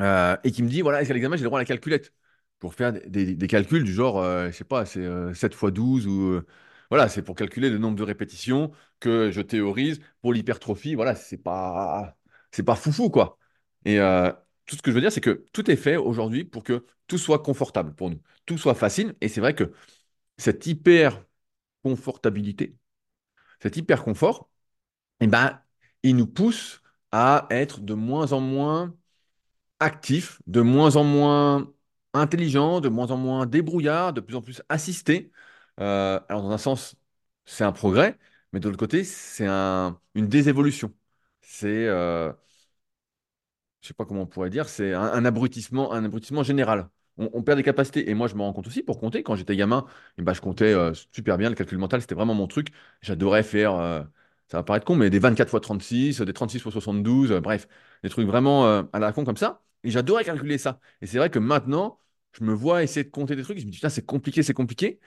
[0.00, 2.12] euh, et qui me dit, voilà, est-ce qu'à l'examen, j'ai le droit à la calculette?
[2.60, 5.54] Pour faire des, des- des calculs du genre, euh, je sais pas, c'est euh, 7
[5.54, 6.22] fois 12 ou...
[6.32, 6.46] euh,
[6.90, 10.94] voilà, c'est pour calculer le nombre de répétitions que je théorise pour l'hypertrophie.
[10.96, 12.16] Voilà, c'est pas,
[12.50, 13.38] c'est pas foufou, quoi.
[13.84, 14.32] Et euh,
[14.68, 17.18] tout ce que je veux dire, c'est que tout est fait aujourd'hui pour que tout
[17.18, 19.16] soit confortable pour nous, tout soit facile.
[19.22, 19.72] Et c'est vrai que
[20.38, 21.24] cette hyper
[21.84, 22.76] confortabilité,
[23.62, 24.50] cet hyper confort,
[25.20, 25.60] eh ben,
[26.04, 28.94] il nous pousse à être de moins en moins
[29.80, 31.72] actif, de moins en moins
[32.14, 35.30] intelligent, de moins en moins débrouillard, de plus en plus assisté.
[35.80, 36.96] Euh, alors, dans un sens,
[37.44, 38.18] c'est un progrès,
[38.52, 40.92] mais de l'autre côté, c'est un- une désévolution.
[41.40, 42.32] C'est, euh,
[43.80, 46.88] je sais pas comment on pourrait dire, c'est un, abrutissement, un abrutissement général.
[47.18, 48.08] On, perd des capacités.
[48.10, 49.24] Et moi, je me rends compte aussi pour compter.
[49.24, 49.86] Quand j'étais gamin,
[50.18, 51.48] eh ben, je comptais euh, super bien.
[51.48, 52.68] Le calcul mental, c'était vraiment mon truc.
[53.02, 54.02] J'adorais faire, euh,
[54.48, 57.68] ça va paraître con, mais des 24 fois 36, des 36 fois 72, euh, bref,
[58.02, 59.62] des trucs vraiment euh, à la con comme ça.
[59.84, 60.80] Et j'adorais calculer ça.
[61.00, 61.98] Et c'est vrai que maintenant,
[62.32, 63.58] je me vois essayer de compter des trucs.
[63.58, 65.00] Je me dis, putain, c'est compliqué, c'est compliqué.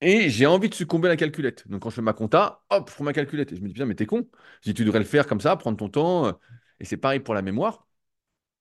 [0.00, 1.68] Et j'ai envie de succomber à la calculette.
[1.68, 3.52] Donc quand je fais ma compta, hop, je prends ma calculette.
[3.52, 4.28] Et je me dis, putain, mais t'es con.
[4.62, 6.38] Je dis, tu devrais le faire comme ça, prendre ton temps.
[6.80, 7.86] Et c'est pareil pour la mémoire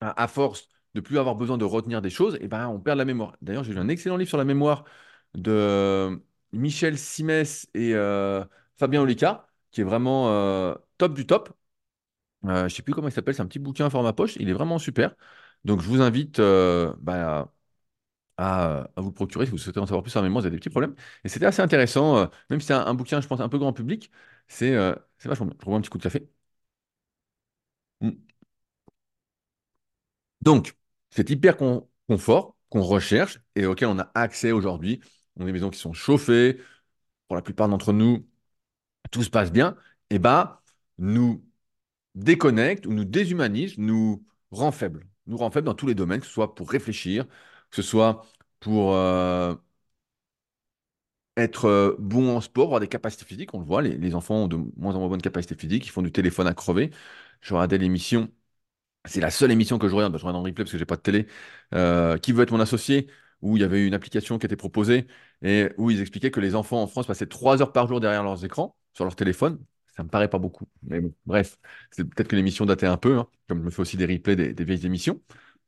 [0.02, 3.06] à force de plus avoir besoin de retenir des choses, et ben, on perd la
[3.06, 3.36] mémoire.
[3.42, 4.84] D'ailleurs, j'ai lu un excellent livre sur la mémoire
[5.36, 8.44] de Michel Simès et euh,
[8.78, 11.50] Fabien Olicard, qui est vraiment euh, top du top.
[12.46, 14.54] Euh, je sais plus comment il s'appelle, c'est un petit bouquin format poche, il est
[14.54, 15.16] vraiment super.
[15.64, 17.54] Donc, je vous invite euh, bah,
[18.38, 20.56] à, à vous procurer si vous souhaitez en savoir plus sur la mémoire, vous avez
[20.56, 20.96] des petits problèmes.
[21.24, 23.74] Et c'était assez intéressant, euh, même si c'est un, bouquin, je pense, un peu grand
[23.74, 24.12] public,
[24.48, 25.56] c'est euh, vachement bien.
[25.60, 26.30] Je revois un petit coup de café.
[28.02, 28.31] Mm.
[30.42, 30.76] Donc,
[31.10, 35.02] cet hyper con- confort qu'on recherche et auquel on a accès aujourd'hui,
[35.36, 36.60] on a des maisons qui sont chauffées,
[37.28, 38.28] pour la plupart d'entre nous,
[39.12, 39.78] tout se passe bien,
[40.10, 40.64] et bah,
[40.98, 41.46] nous
[42.16, 45.08] déconnecte ou nous déshumanise, nous rend faibles.
[45.28, 47.28] Nous rend faibles dans tous les domaines, que ce soit pour réfléchir,
[47.72, 48.26] que ce soit
[48.60, 49.56] pour euh,
[51.38, 53.54] être euh, bon en sport, avoir des capacités physiques.
[53.54, 55.90] On le voit, les, les enfants ont de moins en moins bonnes capacités physiques, ils
[55.90, 56.92] font du téléphone à crever.
[57.42, 58.30] Je regardais l'émission
[59.06, 60.86] C'est la seule émission que je regarde, bah, je regarde en replay parce que j'ai
[60.86, 61.28] pas de télé.
[61.74, 63.08] Euh, qui veut être mon associé?
[63.42, 65.08] Où il y avait une application qui était proposée
[65.42, 68.22] et où ils expliquaient que les enfants en France passaient trois heures par jour derrière
[68.24, 69.60] leurs écrans, sur leur téléphone.
[69.96, 70.68] Ça me paraît pas beaucoup.
[70.84, 71.58] Mais bon, bref,
[71.98, 74.54] peut-être que l'émission datait un peu, hein, comme je me fais aussi des replays des,
[74.54, 75.20] des vieilles émissions.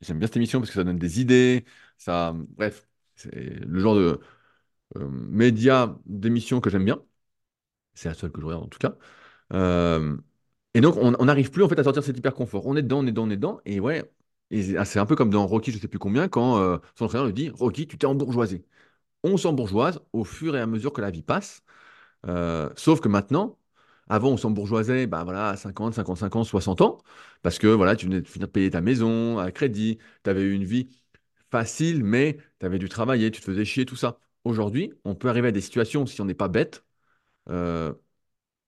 [0.01, 1.65] J'aime bien cette émission parce que ça donne des idées.
[1.97, 4.19] Ça, bref, c'est le genre de
[4.97, 7.01] euh, média d'émission que j'aime bien.
[7.93, 8.95] C'est la seule que je regarde en tout cas.
[9.53, 10.17] Euh,
[10.73, 12.65] et donc, on n'arrive plus en fait à sortir cet hyper confort.
[12.65, 13.61] On est dedans, on est dedans, on est dedans.
[13.65, 14.03] Et ouais,
[14.77, 17.25] ah, c'est un peu comme dans Rocky, je sais plus combien, quand euh, son entraîneur
[17.27, 18.65] lui dit, Rocky, tu t'es embourgeoisé.
[19.23, 21.63] On s'embourgeoise au fur et à mesure que la vie passe.
[22.27, 23.59] Euh, sauf que maintenant,
[24.09, 26.99] avant, on s'embourgeoisait bah, voilà, à 50, 55 ans, 60 ans,
[27.43, 30.41] parce que voilà, tu venais de finir de payer ta maison à crédit, tu avais
[30.43, 30.89] eu une vie
[31.51, 34.19] facile, mais tu avais dû travailler, tu te faisais chier, tout ça.
[34.43, 36.85] Aujourd'hui, on peut arriver à des situations, si on n'est pas bête,
[37.49, 37.93] euh,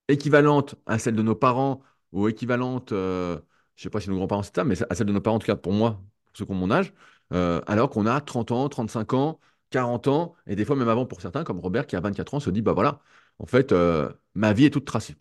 [0.08, 1.82] équivalente à celle de nos parents
[2.16, 3.38] ou équivalente, euh,
[3.76, 5.38] je ne sais pas si nos grands-parents c'est ça, mais à celle de nos parents,
[5.38, 6.94] en tout cas pour moi, pour ceux qui ont mon âge,
[7.34, 9.40] euh, alors qu'on a 30 ans, 35 ans,
[9.72, 12.40] 40 ans, et des fois même avant pour certains, comme Robert qui a 24 ans,
[12.40, 13.02] se dit, bah voilà,
[13.40, 15.16] en fait, euh, ma vie est toute tracée.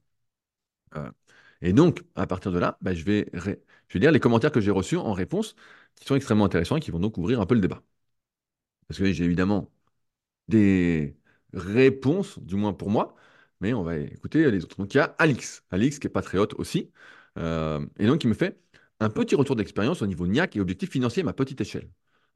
[1.63, 3.41] Et donc, à partir de là, bah, je vais, je
[3.95, 5.55] vais lire les commentaires que j'ai reçus en réponse,
[5.97, 7.83] qui sont extrêmement intéressants et qui vont donc ouvrir un peu le débat.
[8.89, 9.71] Parce que j'ai évidemment
[10.49, 11.17] des
[11.55, 13.17] réponses, du moins pour moi,
[13.61, 14.77] mais on va écouter les autres.
[14.77, 16.91] Donc il y a Alix, Alix qui est patriote aussi,
[17.39, 18.61] euh, et donc il me fait
[19.01, 21.91] un petit retour d'expérience au niveau NIAC et objectif financier à ma petite échelle.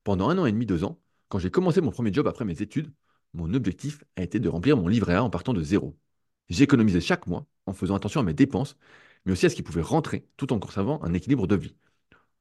[0.04, 2.62] Pendant un an et demi, deux ans, quand j'ai commencé mon premier job après mes
[2.62, 2.92] études,
[3.35, 5.98] mon objectif a été de remplir mon livret A en partant de zéro.
[6.48, 8.76] J'économisais chaque mois en faisant attention à mes dépenses,
[9.24, 11.76] mais aussi à ce qui pouvait rentrer tout en conservant un équilibre de vie.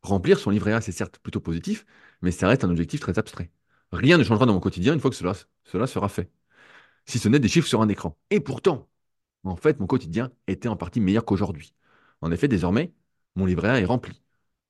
[0.01, 1.85] Remplir son livret A, c'est certes plutôt positif,
[2.21, 3.51] mais ça reste un objectif très abstrait.
[3.91, 5.33] Rien ne changera dans mon quotidien une fois que cela,
[5.65, 6.31] cela sera fait,
[7.07, 8.17] si ce n'est des chiffres sur un écran.
[8.29, 8.87] Et pourtant,
[9.43, 11.73] en fait, mon quotidien était en partie meilleur qu'aujourd'hui.
[12.21, 12.93] En effet, désormais,
[13.35, 14.21] mon livret A est rempli,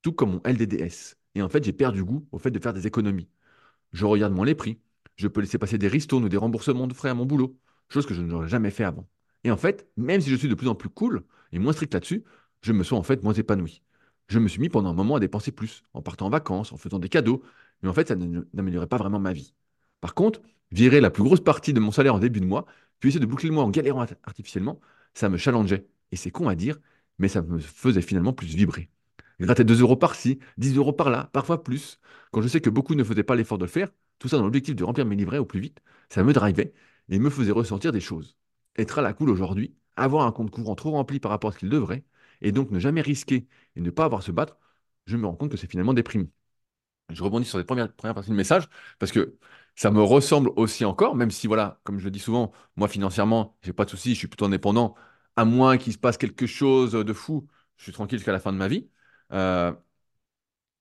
[0.02, 1.16] tout comme mon LDDS.
[1.36, 3.30] Et en fait, j'ai perdu goût au fait de faire des économies.
[3.94, 4.80] Je regarde moins les prix.
[5.16, 7.58] Je peux laisser passer des ristournes ou des remboursements de frais à mon boulot,
[7.90, 9.08] chose que je n'aurais jamais fait avant.
[9.44, 11.94] Et en fait, même si je suis de plus en plus cool et moins strict
[11.94, 12.24] là-dessus,
[12.62, 13.82] je me sens en fait moins épanoui.
[14.28, 16.78] Je me suis mis pendant un moment à dépenser plus, en partant en vacances, en
[16.78, 17.42] faisant des cadeaux,
[17.82, 19.54] mais en fait, ça n'améliorait pas vraiment ma vie.
[20.02, 22.66] Par contre, virer la plus grosse partie de mon salaire en début de mois,
[23.00, 24.80] puis essayer de boucler le mois en galérant art- artificiellement,
[25.14, 25.88] ça me challengeait.
[26.12, 26.78] Et c'est con à dire,
[27.20, 28.90] mais ça me faisait finalement plus vibrer.
[29.40, 32.00] Gratter 2 euros par-ci, 10 euros par-là, parfois plus.
[32.32, 34.44] Quand je sais que beaucoup ne faisaient pas l'effort de le faire, tout ça dans
[34.44, 36.74] l'objectif de remplir mes livrets au plus vite, ça me drivait
[37.10, 38.36] et me faisait ressentir des choses.
[38.78, 41.60] Être à la cool aujourd'hui, avoir un compte courant trop rempli par rapport à ce
[41.60, 42.04] qu'il devrait,
[42.42, 44.58] et donc ne jamais risquer et ne pas avoir à se battre,
[45.06, 46.28] je me rends compte que c'est finalement déprimant.
[47.10, 48.68] Je rebondis sur les premières, premières parties du message
[49.00, 49.38] parce que
[49.78, 53.58] ça me ressemble aussi encore, même si, voilà, comme je le dis souvent, moi financièrement,
[53.64, 54.96] j'ai pas de soucis, je suis plutôt indépendant,
[55.38, 58.54] à moins qu'il se passe quelque chose de fou, je suis tranquille jusqu'à la fin
[58.54, 58.90] de ma vie.
[59.34, 59.74] Euh,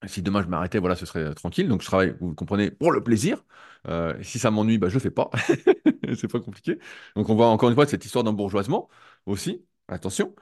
[0.07, 1.67] si demain je m'arrêtais, voilà, ce serait euh, tranquille.
[1.67, 3.43] Donc je travaille, vous comprenez, pour le plaisir.
[3.87, 5.29] Euh, si ça m'ennuie, bah, je ne fais pas.
[6.17, 6.79] C'est pas compliqué.
[7.15, 8.89] Donc on voit encore une fois cette histoire d'embourgeoisement
[9.25, 9.65] aussi.
[9.87, 10.35] Attention.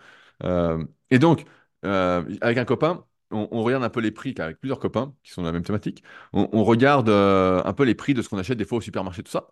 [1.10, 1.46] Et donc,
[1.84, 5.48] avec un copain, on, regarde un peu les prix, avec plusieurs copains qui sont dans
[5.48, 6.04] la même thématique.
[6.34, 9.24] On, regarde euh, un peu les prix de ce qu'on achète des fois au supermarché,
[9.24, 9.50] tout ça.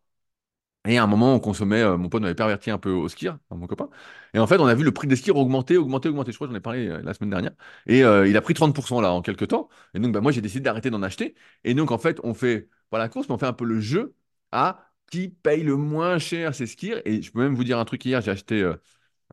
[0.85, 3.29] Et à un moment, on consommait, euh, mon pote m'avait perverti un peu au skier,
[3.29, 3.89] hein, mon copain.
[4.33, 6.31] Et en fait, on a vu le prix des skiers augmenter, augmenter, augmenter.
[6.33, 7.53] Je crois que j'en ai parlé euh, la semaine dernière.
[7.87, 9.69] Et il a pris 30% là en quelques temps.
[9.93, 11.35] Et donc, bah, moi, j'ai décidé d'arrêter d'en acheter.
[11.63, 13.79] Et donc, en fait, on fait pas la course, mais on fait un peu le
[13.79, 14.15] jeu
[14.51, 17.01] à qui paye le moins cher ses skiers.
[17.05, 18.69] Et je peux même vous dire un truc hier, j'ai acheté,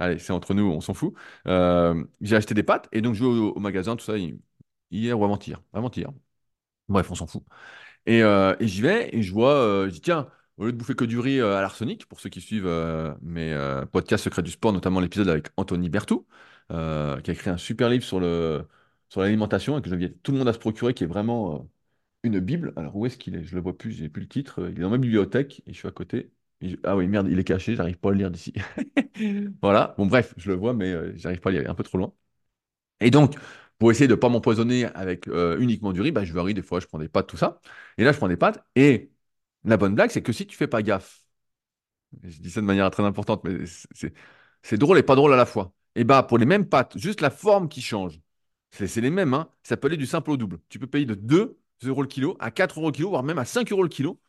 [0.01, 1.15] allez, c'est entre nous, on s'en fout.
[1.47, 4.41] Euh, j'ai acheté des pâtes et donc je vais au, magasin, tout ça, hi-
[4.91, 5.63] hier ou avant-hier.
[5.73, 6.11] Avant-hier.
[6.89, 7.45] Bref, on s'en fout.
[8.07, 10.79] Et, euh, et j'y vais et je vois, euh, je dis tiens, au lieu de
[10.79, 12.69] bouffer que du riz à l'arsenic, pour ceux qui suivent
[13.23, 13.55] mes
[13.93, 16.25] podcasts Secrets du Sport, notamment l'épisode avec Anthony Berthoud,
[16.71, 18.67] qui a écrit un super livre sur le,
[19.09, 21.69] sur l'alimentation et que j'invite tout le monde à se procurer, qui est vraiment
[22.23, 22.73] une bible.
[22.77, 23.45] Alors où est-ce qu'il est?
[23.45, 24.69] Je le vois plus, j'ai plus le titre.
[24.71, 26.33] Il est dans ma bibliothèque et je suis à côté.
[26.85, 28.53] Ah oui, merde, il est caché, j'arrive pas à le lire d'ici.
[29.63, 31.99] Voilà, bon bref, je le vois, mais euh, j'arrive pas à lire, un peu trop
[31.99, 32.13] loin.
[33.01, 33.37] Et donc,
[33.79, 36.63] pour essayer de ne pas m'empoisonner avec euh, uniquement du riz, bah, je varie des
[36.63, 37.61] fois, je prends des pâtes, tout ça.
[37.99, 38.65] Et là, je prends des pâtes.
[38.77, 39.13] Et
[39.65, 41.21] la bonne blague, c'est que si tu fais pas gaffe,
[42.25, 43.59] je dis ça de manière très importante, mais
[44.63, 45.73] c'est drôle et pas drôle à la fois.
[45.95, 48.21] Et bah, pour les mêmes pâtes, juste la forme qui change.
[48.71, 49.49] C'est c'est les mêmes, hein.
[49.65, 50.59] Ça peut aller du simple au double.
[50.69, 53.39] Tu peux payer de 2 euros le kilo à 4 euros le kilo, voire même
[53.39, 54.21] à 5 euros le kilo.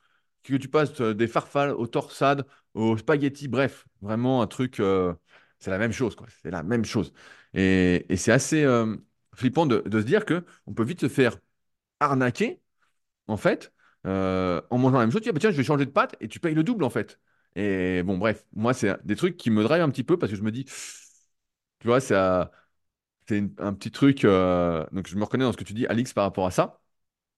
[0.43, 4.79] Que tu passes euh, des farfales aux torsades, aux spaghettis, bref, vraiment un truc.
[4.79, 5.13] euh,
[5.59, 6.27] c'est la même chose, quoi.
[6.41, 7.13] C'est la même chose.
[7.53, 8.95] Et, et c'est assez euh,
[9.35, 11.37] flippant de, se dire que on peut vite se faire
[11.99, 12.61] arnaquer
[13.27, 13.73] en fait,
[14.05, 16.15] en mangeant la même chose, tu dis, ah, bah, tiens, je vais changer de pâte
[16.21, 17.19] et tu payes le double, en fait.
[17.55, 20.37] Et bon, bref, moi, c'est des trucs qui me drive un petit peu parce que
[20.37, 20.65] je me dis,
[21.79, 24.23] tu vois, c'est un petit truc.
[24.23, 26.81] donc, je me reconnais dans ce que tu dis, Alix, par rapport à ça.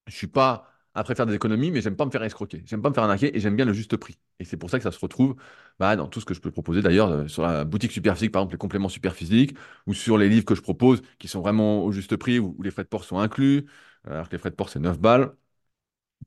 [0.07, 2.63] Je suis pas après faire des économies, mais j'aime pas me faire escroquer.
[2.65, 4.17] J'aime pas me faire arnaquer et j'aime bien le juste prix.
[4.39, 5.35] Et c'est pour ça que ça se retrouve
[5.79, 8.41] bah, dans tout ce que je peux proposer d'ailleurs euh, sur la boutique Superphysique, par
[8.41, 11.91] exemple les compléments Superphysique, ou sur les livres que je propose qui sont vraiment au
[11.91, 13.65] juste prix, où, les frais de port sont inclus,
[14.07, 15.33] euh, alors que les frais de port c'est 9 balles.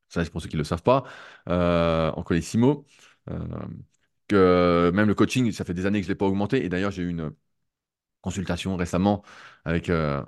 [0.08, 1.04] Ça, c'est pour ceux qui ne le savent pas,
[1.48, 2.86] euh, en Colissimo.
[3.30, 3.38] Euh,
[4.28, 6.64] que même le coaching, ça fait des années que je ne l'ai pas augmenté.
[6.64, 7.32] Et d'ailleurs, j'ai eu une
[8.22, 9.22] consultation récemment
[9.64, 10.24] avec, je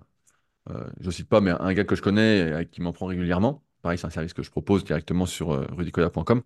[1.07, 3.65] ne cite pas, mais un gars que je connais et qui m'en prend régulièrement.
[3.83, 6.43] Pareil, c'est un service que je propose directement sur euh, rudicoya.com.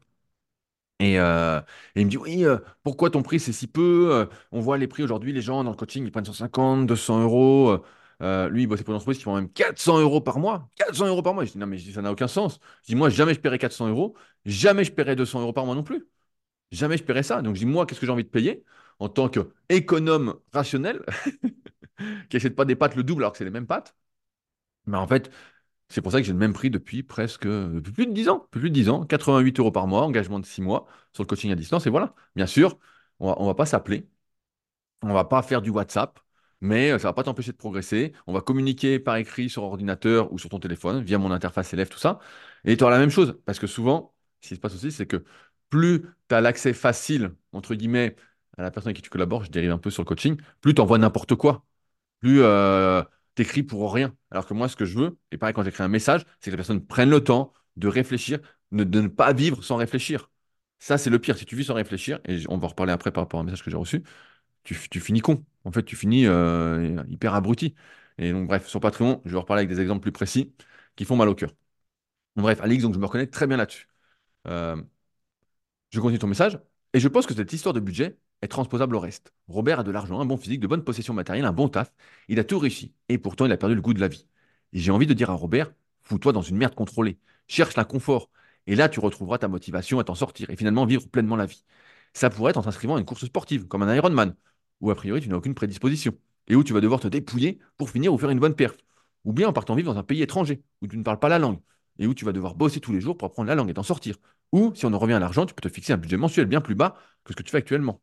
[1.01, 1.61] Et, euh,
[1.97, 4.29] et il me dit, oui, euh, pourquoi ton prix c'est si peu?
[4.53, 7.83] On voit les prix aujourd'hui, les gens dans le coaching, ils prennent 150, 200 euros.
[8.21, 10.69] Lui, il bossait pour une entreprise qui prend même 400 euros par mois.
[10.77, 11.45] 400 euros par mois.
[11.45, 12.61] Je dis, non, mais ça n'a aucun sens.
[12.85, 14.15] Je dis, moi, jamais je paierai 400 euros.
[14.45, 16.07] Jamais je paierai 200 euros par mois non plus.
[16.73, 17.43] Jamais je paierai ça.
[17.43, 18.65] Donc je dis, moi, qu'est-ce que j'ai envie de payer
[19.01, 21.03] en tant qu'économe rationnel
[22.31, 23.95] qui achète pas des pâtes le double alors que c'est les mêmes pâtes?
[24.87, 25.31] Mais en fait,
[25.93, 28.47] c'est pour ça que j'ai le même prix depuis presque plus de 10 ans.
[28.51, 31.53] Plus de 10 ans, 88 euros par mois, engagement de 6 mois sur le coaching
[31.53, 31.87] à distance.
[31.87, 32.15] Et voilà.
[32.37, 32.79] Bien sûr,
[33.21, 34.09] on va, va pas s'appeler,
[35.03, 36.21] on va pas faire du WhatsApp,
[36.61, 38.13] mais ça va pas t'empêcher de progresser.
[38.27, 41.89] On va communiquer par écrit sur ordinateur ou sur ton téléphone, via mon interface élève,
[41.89, 42.21] tout ça.
[42.65, 43.41] Et tu auras la même chose.
[43.45, 45.25] Parce que souvent, ce qui se passe aussi, c'est que
[45.71, 48.17] plus tu as l'accès facile, entre guillemets,
[48.57, 50.75] à la personne avec qui tu collabores, je dérive un peu sur le coaching, plus
[50.75, 51.65] tu envoies n'importe quoi.
[52.21, 53.03] Plus euh,
[53.35, 54.15] tu écris pour rien.
[54.31, 56.57] Alors que moi, ce que je veux, et pareil quand j'écris un message, c'est que
[56.57, 58.39] la personne prenne le temps de réfléchir,
[58.73, 60.31] de, ne pas vivre sans réfléchir.
[60.79, 61.39] Ça, c'est le pire.
[61.39, 63.71] Si tu vis sans réfléchir, et on va reparler après par rapport au message que
[63.71, 64.03] j'ai reçu,
[64.65, 65.45] tu, finis con.
[65.65, 67.75] En fait, tu finis euh, hyper abruti.
[68.19, 70.55] Et donc, bref, sur Patreon, je vais reparler avec des exemples plus précis
[70.97, 71.55] qui font mal au cœur.
[72.37, 73.89] bref, Alix, donc je me reconnais très bien là-dessus.
[74.49, 74.83] Euh,
[75.91, 76.59] je continue ton message.
[76.93, 79.33] Et je pense que cette histoire de budget est transposable au reste.
[79.49, 81.93] Robert a de l'argent, un bon physique, de bonnes possessions matérielles, un bon taf.
[82.29, 82.95] Il a tout réussi.
[83.09, 84.27] Et pourtant, il a perdu le goût de la vie.
[84.73, 87.19] Et j'ai envie de dire à Robert, fous-toi dans une merde contrôlée.
[87.49, 88.31] Cherche l'inconfort.
[88.67, 91.65] Et là, tu retrouveras ta motivation à t'en sortir et finalement vivre pleinement la vie.
[92.15, 94.35] Ça pourrait être en t'inscrivant à une course sportive, comme un Ironman,
[94.81, 96.13] où a priori tu n'as aucune prédisposition,
[96.49, 98.77] et où tu vas devoir te dépouiller pour finir ou faire une bonne perf.
[99.25, 101.39] Ou bien en partant vivre dans un pays étranger, où tu ne parles pas la
[101.39, 101.61] langue,
[101.99, 103.83] et où tu vas devoir bosser tous les jours pour apprendre la langue et t'en
[103.83, 104.17] sortir.
[104.53, 106.61] Ou, si on en revient à l'argent, tu peux te fixer un budget mensuel bien
[106.61, 108.01] plus bas que ce que tu fais actuellement.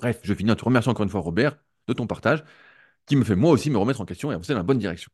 [0.00, 1.56] Bref, je finis en te remerciant encore une fois, Robert,
[1.88, 2.44] de ton partage,
[3.06, 5.10] qui me fait moi aussi me remettre en question et avancer dans la bonne direction.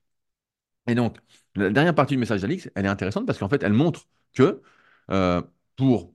[0.87, 1.18] Et donc,
[1.57, 4.62] la dernière partie du message d'Alix, elle est intéressante parce qu'en fait, elle montre que
[5.11, 5.42] euh,
[5.77, 6.14] pour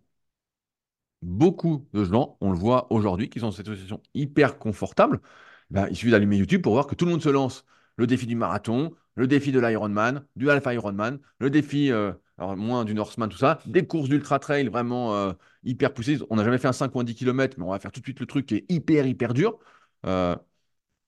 [1.22, 5.22] beaucoup de gens, on le voit aujourd'hui, qui sont dans cette situation hyper confortable,
[5.70, 7.66] ben, il suffit d'allumer YouTube pour voir que tout le monde se lance
[7.98, 12.56] le défi du marathon, le défi de l'Ironman, du Alpha Ironman, le défi, euh, alors
[12.56, 16.20] moins du Norseman, tout ça, des courses d'ultra trail vraiment euh, hyper poussées.
[16.30, 18.00] On n'a jamais fait un 5 ou un 10 km, mais on va faire tout
[18.00, 19.58] de suite le truc qui est hyper, hyper dur.
[20.06, 20.36] Euh,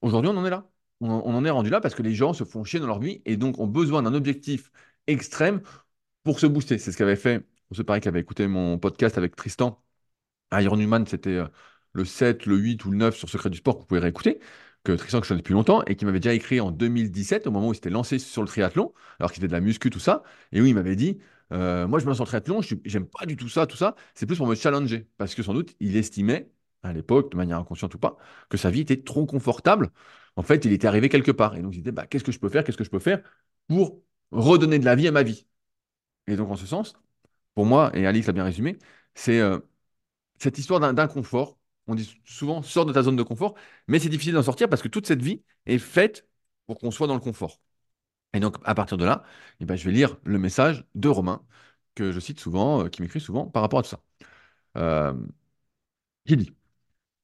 [0.02, 0.68] aujourd'hui, on en est là.
[1.00, 3.22] On, en est rendu là parce que les gens se font chier dans leur vie
[3.24, 4.70] et donc ont besoin d'un objectif
[5.06, 5.62] extrême
[6.24, 6.78] pour se booster.
[6.78, 9.82] C'est ce qu'avait fait, c'est pareil qui avait écouté mon podcast avec Tristan.
[10.52, 11.40] Ironman, c'était
[11.92, 14.40] le 7, le 8 ou le 9 sur Secret du Sport que vous pouvez réécouter
[14.84, 17.50] que Tristan que je connais depuis longtemps et qui m'avait déjà écrit en 2017 au
[17.50, 20.00] moment où il s'était lancé sur le triathlon, alors qu'il faisait de la muscu, tout
[20.00, 21.18] ça, et où il m'avait dit
[21.52, 24.26] euh, Moi, je me lance le triathlon, j'aime pas du tout ça, tout ça, c'est
[24.26, 25.08] plus pour me challenger.
[25.18, 26.50] Parce que sans doute, il estimait,
[26.82, 28.16] à l'époque, de manière inconsciente ou pas,
[28.48, 29.90] que sa vie était trop confortable.
[30.36, 31.56] En fait, il était arrivé quelque part.
[31.56, 33.22] Et donc, il disait bah, Qu'est-ce que je peux faire Qu'est-ce que je peux faire
[33.68, 35.46] pour redonner de la vie à ma vie?
[36.26, 36.94] Et donc, en ce sens,
[37.54, 38.78] pour moi, et Alix l'a bien résumé,
[39.14, 39.60] c'est euh,
[40.38, 41.59] cette histoire d'inconfort
[41.90, 43.54] on dit souvent, sors de ta zone de confort,
[43.88, 46.28] mais c'est difficile d'en sortir parce que toute cette vie est faite
[46.66, 47.60] pour qu'on soit dans le confort.
[48.34, 49.24] Et donc, à partir de là,
[49.60, 51.44] eh ben, je vais lire le message de Romain,
[51.96, 54.02] que je cite souvent, euh, qui m'écrit souvent par rapport à tout ça.
[54.78, 55.14] Euh,
[56.26, 56.54] il dit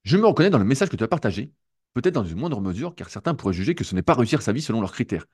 [0.04, 1.52] Je me reconnais dans le message que tu as partagé,
[1.94, 4.52] peut-être dans une moindre mesure, car certains pourraient juger que ce n'est pas réussir sa
[4.52, 5.26] vie selon leurs critères.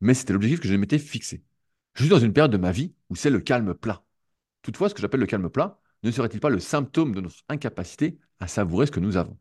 [0.00, 1.44] Mais c'était l'objectif que je m'étais fixé.
[1.94, 4.04] Je suis dans une période de ma vie où c'est le calme plat.
[4.62, 8.18] Toutefois, ce que j'appelle le calme plat ne serait-il pas le symptôme de notre incapacité
[8.40, 9.38] à savourer ce que nous avons?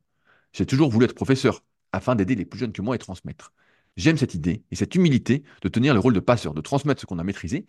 [0.53, 3.53] J'ai toujours voulu être professeur, afin d'aider les plus jeunes que moi et transmettre.
[3.97, 7.05] J'aime cette idée et cette humilité de tenir le rôle de passeur, de transmettre ce
[7.05, 7.65] qu'on a maîtrisé,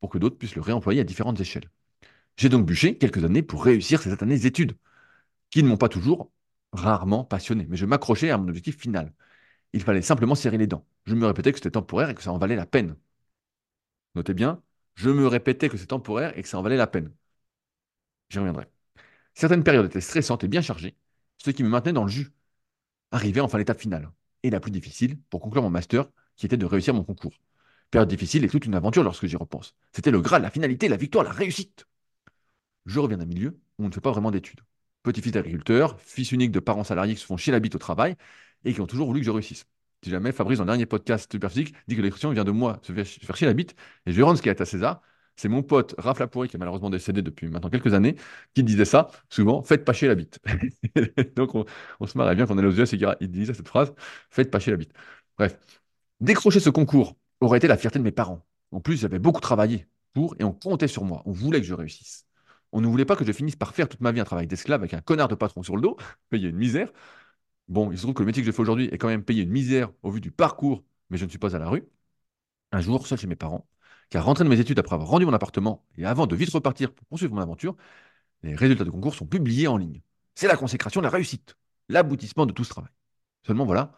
[0.00, 1.70] pour que d'autres puissent le réemployer à différentes échelles.
[2.36, 4.76] J'ai donc bûché quelques années pour réussir ces années études,
[5.50, 6.30] qui ne m'ont pas toujours,
[6.72, 9.12] rarement passionné, mais je m'accrochais à mon objectif final.
[9.72, 10.86] Il fallait simplement serrer les dents.
[11.06, 12.96] Je me répétais que c'était temporaire et que ça en valait la peine.
[14.16, 14.60] Notez bien,
[14.96, 17.12] je me répétais que c'était temporaire et que ça en valait la peine.
[18.30, 18.66] J'y reviendrai.
[19.34, 20.96] Certaines périodes étaient stressantes et bien chargées,
[21.38, 22.32] ce qui me maintenait dans le jus.
[23.10, 24.10] Arrivé enfin l'étape finale,
[24.42, 26.06] et la plus difficile, pour conclure mon master,
[26.36, 27.40] qui était de réussir mon concours.
[27.90, 29.74] Période difficile et toute une aventure lorsque j'y repense.
[29.92, 31.86] C'était le Graal, la finalité, la victoire, la réussite.
[32.86, 34.60] Je reviens d'un milieu où on ne fait pas vraiment d'études.
[35.02, 38.16] Petit-fils d'agriculteur, fils unique de parents salariés qui se font chier la bite au travail
[38.64, 39.66] et qui ont toujours voulu que je réussisse.
[40.02, 42.92] Si jamais Fabrice, dans le dernier podcast Superphysique, dit que l'expression vient de moi, se
[42.92, 43.74] faire chier la bite,
[44.06, 45.00] et je vais rendre ce qui est à César,
[45.36, 48.16] c'est mon pote Raph Lapoury, qui est malheureusement décédé depuis maintenant quelques années,
[48.54, 50.38] qui disait ça souvent faites pas chier la bite.
[51.36, 53.92] Donc on, se marrait bien quand on allait aux US et qu'il disait cette phrase
[54.30, 54.92] faites pas chier la bite.
[55.38, 55.58] Bref,
[56.20, 58.46] décrocher ce concours aurait été la fierté de mes parents.
[58.72, 61.22] En plus, j'avais beaucoup travaillé pour et on comptait sur moi.
[61.26, 62.26] On voulait que je réussisse.
[62.72, 64.80] On ne voulait pas que je finisse par faire toute ma vie un travail d'esclave
[64.80, 65.96] avec un connard de patron sur le dos,
[66.30, 66.92] payer une misère.
[67.68, 69.42] Bon, il se trouve que le métier que je fais aujourd'hui est quand même payé
[69.42, 71.84] une misère au vu du parcours, mais je ne suis pas à la rue.
[72.72, 73.66] Un jour, seul chez mes parents,
[74.10, 76.92] car rentré de mes études après avoir rendu mon appartement et avant de vite repartir
[76.92, 77.76] pour poursuivre mon aventure,
[78.42, 80.02] les résultats de concours sont publiés en ligne.
[80.34, 81.56] C'est la consécration, la réussite,
[81.88, 82.92] l'aboutissement de tout ce travail.
[83.46, 83.92] Seulement voilà,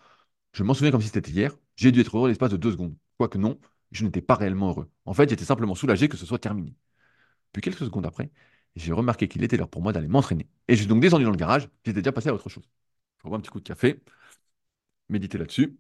[0.53, 2.97] je m'en souviens comme si c'était hier, j'ai dû être heureux l'espace de deux secondes.
[3.19, 3.59] Quoique non,
[3.93, 4.91] je n'étais pas réellement heureux.
[5.05, 6.75] En fait, j'étais simplement soulagé que ce soit terminé.
[7.53, 8.31] Puis quelques secondes après,
[8.77, 10.49] j'ai remarqué qu'il était l'heure pour moi d'aller m'entraîner.
[10.69, 12.69] Et je suis donc descendu dans le garage, j'étais déjà passé à autre chose.
[13.25, 14.01] Je un petit coup de café,
[15.09, 15.77] méditer là-dessus.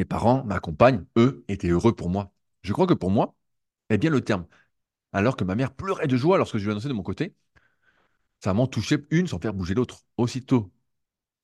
[0.00, 2.32] Mes parents, ma compagne, eux, étaient heureux pour moi.
[2.62, 3.34] Je crois que pour moi,
[3.90, 4.46] est bien le terme.
[5.12, 7.34] Alors que ma mère pleurait de joie lorsque je lui ai annoncé de mon côté,
[8.42, 10.04] ça m'en touchait une sans faire bouger l'autre.
[10.16, 10.72] Aussitôt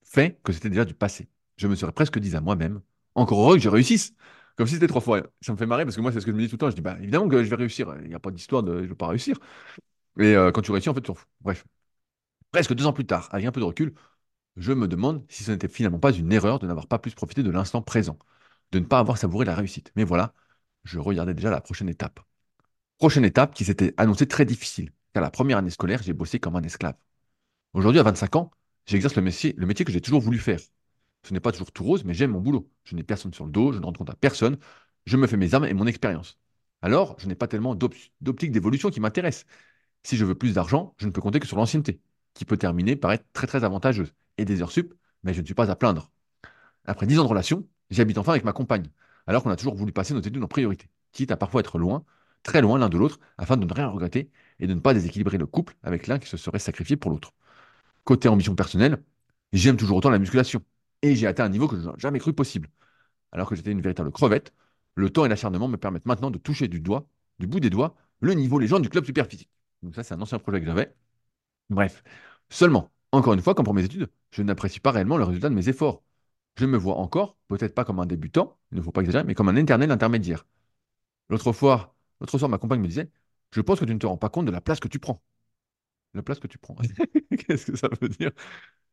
[0.05, 1.29] fait que c'était déjà du passé.
[1.59, 2.81] Je me serais presque dit à moi-même,
[3.15, 4.15] encore heureux que je réussisse.
[4.57, 5.23] Comme si c'était trois fois.
[5.43, 6.61] Ça me fait marrer parce que moi, c'est ce que je me dis tout le
[6.61, 6.71] temps.
[6.71, 7.95] Je dis, bah évidemment que je vais réussir.
[8.03, 9.39] Il n'y a pas d'histoire de je ne veux pas réussir.
[10.21, 11.27] Et euh, quand tu réussis, en fait, tu t'en fous.
[11.43, 11.67] Bref.
[12.53, 13.95] Presque deux ans plus tard, avec un peu de recul,
[14.57, 17.43] je me demande si ce n'était finalement pas une erreur de n'avoir pas plus profité
[17.43, 18.19] de l'instant présent,
[18.73, 19.93] de ne pas avoir savouré la réussite.
[19.97, 20.35] Mais voilà,
[20.85, 22.21] je regardais déjà la prochaine étape.
[22.99, 26.57] Prochaine étape qui s'était annoncée très difficile, car la première année scolaire, j'ai bossé comme
[26.57, 26.97] un esclave.
[27.75, 28.51] Aujourd'hui, à 25 ans,
[28.87, 30.61] j'exerce le métier, le métier que j'ai toujours voulu faire.
[31.25, 32.71] Ce n'est pas toujours tout rose, mais j'aime mon boulot.
[32.85, 34.59] Je n'ai personne sur le dos, je ne rends compte à personne,
[35.07, 36.39] je me fais mes armes et mon expérience.
[36.83, 39.45] Alors, je n'ai pas tellement d'optique d'évolution qui m'intéresse.
[40.05, 42.01] Si je veux plus d'argent, je ne peux compter que sur l'ancienneté,
[42.35, 45.47] qui peut terminer par être très très avantageuse, et des heures sup, mais je ne
[45.47, 46.11] suis pas à plaindre.
[46.85, 48.89] Après 10 ans de relation, j'habite enfin avec ma compagne,
[49.27, 52.05] alors qu'on a toujours voulu passer nos études en priorité, quitte à parfois être loin,
[52.43, 55.39] très loin l'un de l'autre, afin de ne rien regretter et de ne pas déséquilibrer
[55.39, 57.33] le couple avec l'un qui se serait sacrifié pour l'autre.
[58.05, 59.03] Côté ambition personnelle,
[59.53, 60.63] j'aime toujours autant la musculation,
[61.03, 62.69] et j'ai atteint un niveau que je n'aurais jamais cru possible.
[63.33, 64.53] Alors que j'étais une véritable crevette,
[64.95, 67.97] le temps et l'acharnement me permettent maintenant de toucher du doigt, du bout des doigts,
[68.21, 69.51] le niveau légende du club superphysique.
[69.83, 70.95] Donc ça, c'est un ancien projet que j'avais.
[71.71, 72.03] Bref,
[72.51, 75.55] seulement, encore une fois, comme pour mes études, je n'apprécie pas réellement le résultat de
[75.55, 76.03] mes efforts.
[76.59, 79.35] Je me vois encore, peut-être pas comme un débutant, il ne faut pas exagérer, mais
[79.35, 80.47] comme un éternel intermédiaire.
[81.31, 83.11] L'autre fois, l'autre soir, ma compagne me disait,
[83.53, 85.23] je pense que tu ne te rends pas compte de la place que tu prends.
[86.15, 86.77] La place que tu prends.
[87.49, 88.33] Qu'est-ce que ça veut dire?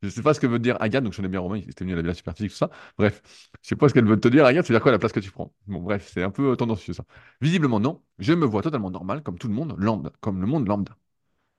[0.02, 1.70] Je ne sais pas ce que veut dire Agathe, donc je connais bien Romain, il
[1.70, 2.70] était venu à la Villa Superphysique, tout ça.
[2.98, 5.00] Bref, je ne sais pas ce qu'elle veut te dire, Agathe, c'est dire quoi la
[5.00, 5.54] place que tu prends?
[5.68, 7.06] Bon, bref, c'est un peu tendancieux ça.
[7.42, 8.04] Visiblement, non.
[8.20, 10.98] Je me vois totalement normal, comme tout le monde, lambda, comme le monde lambda.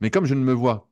[0.01, 0.90] Mais comme je ne me vois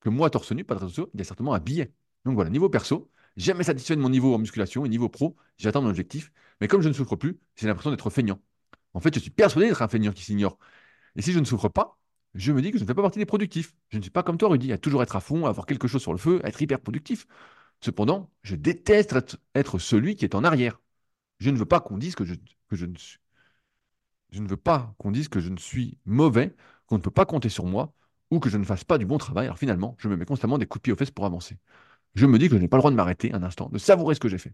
[0.00, 1.92] que moi torse nu, pas de réseau il y a certainement un billet.
[2.24, 5.80] Donc voilà, niveau perso, jamais satisfait de mon niveau en musculation et niveau pro, j'atteins
[5.80, 6.32] mon objectif.
[6.60, 8.40] Mais comme je ne souffre plus, j'ai l'impression d'être feignant.
[8.94, 10.58] En fait, je suis persuadé d'être un feignant qui s'ignore.
[11.16, 11.98] Et si je ne souffre pas,
[12.34, 13.74] je me dis que je ne fais pas partie des productifs.
[13.90, 15.88] Je ne suis pas comme toi, Rudy, à toujours être à fond, à avoir quelque
[15.88, 17.26] chose sur le feu, à être hyper productif.
[17.80, 20.80] Cependant, je déteste être, celui qui est en arrière.
[21.38, 23.18] Je ne veux pas qu'on dise que je, ne suis.
[24.30, 26.54] Je ne veux pas qu'on dise que je ne suis mauvais,
[26.86, 27.94] qu'on ne peut pas compter sur moi,
[28.30, 29.46] ou que je ne fasse pas du bon travail.
[29.46, 31.58] Alors finalement, je me mets constamment des coups de pied aux fesses pour avancer.
[32.14, 34.14] Je me dis que je n'ai pas le droit de m'arrêter un instant, de savourer
[34.14, 34.52] ce que j'ai fait.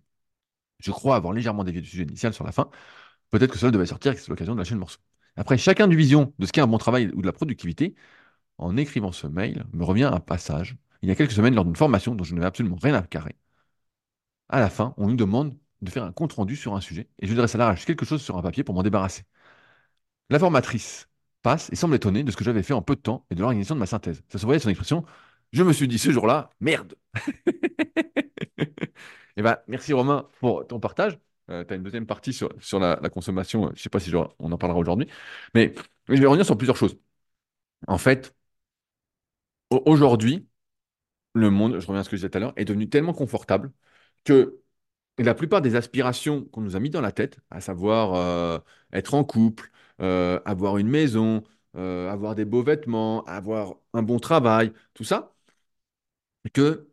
[0.80, 2.70] Je crois avoir légèrement dévié du sujet initial sur la fin.
[3.30, 5.00] Peut-être que cela devait sortir et que c'est l'occasion de lâcher le morceau.
[5.36, 7.94] Après chaque indivision de ce qu'est un bon travail ou de la productivité,
[8.58, 10.76] en écrivant ce mail, me revient un passage.
[11.02, 13.36] Il y a quelques semaines, lors d'une formation dont je n'avais absolument rien à carrer.
[14.50, 17.26] À la fin, on nous demande de faire un compte rendu sur un sujet et
[17.26, 19.24] je dresse à l'arrache quelque chose sur un papier pour m'en débarrasser.
[20.30, 21.08] La formatrice
[21.42, 23.40] passe et semble étonnée de ce que j'avais fait en peu de temps et de
[23.40, 24.22] l'organisation de ma synthèse.
[24.28, 25.04] Ça se voyait son expression.
[25.52, 26.94] Je me suis dit ce jour-là, merde.
[29.36, 31.18] Eh ben, merci Romain pour ton partage.
[31.50, 33.66] Euh, tu as une deuxième partie sur, sur la, consommation.
[33.68, 35.08] Je ne sais pas si on en parlera aujourd'hui.
[35.54, 35.74] Mais,
[36.08, 36.98] je vais revenir sur plusieurs choses.
[37.88, 38.34] En fait,
[39.70, 40.46] aujourd'hui,
[41.34, 43.12] le monde, je reviens à ce que je disais tout à l'heure, est devenu tellement
[43.14, 43.72] confortable
[44.24, 44.62] que
[45.18, 48.58] la plupart des aspirations qu'on nous a mis dans la tête, à savoir euh,
[48.92, 49.70] être en couple,
[50.02, 55.34] euh, avoir une maison, avoir des beaux vêtements, avoir un bon travail, tout ça,
[56.52, 56.88] que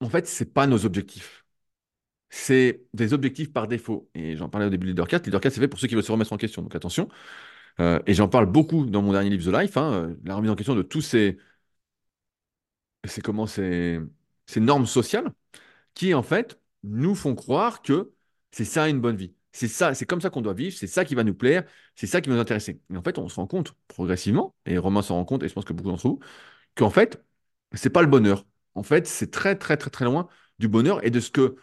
[0.00, 1.42] en fait, ce n'est pas nos objectifs
[2.30, 4.10] c'est des objectifs par défaut.
[4.14, 5.28] Et j'en parlais au début de Leader4.
[5.28, 6.62] Leader4, c'est fait pour ceux qui veulent se remettre en question.
[6.62, 7.08] Donc attention.
[7.80, 10.56] Euh, et j'en parle beaucoup dans mon dernier livre, The Life, hein, la remise en
[10.56, 11.38] question de tous ces,
[13.04, 14.00] c'est comment ces,
[14.46, 15.32] ces normes sociales
[15.94, 18.12] qui, en fait, nous font croire que
[18.52, 19.34] c'est ça une bonne vie.
[19.52, 21.64] C'est ça, c'est comme ça qu'on doit vivre, c'est ça qui va nous plaire,
[21.96, 22.80] c'est ça qui va nous intéresser.
[22.92, 25.54] Et en fait, on se rend compte progressivement, et Romain s'en rend compte, et je
[25.54, 26.20] pense que beaucoup d'entre vous,
[26.76, 27.24] qu'en fait,
[27.74, 28.46] c'est pas le bonheur.
[28.74, 31.56] En fait, c'est très, très, très, très loin du bonheur et de ce que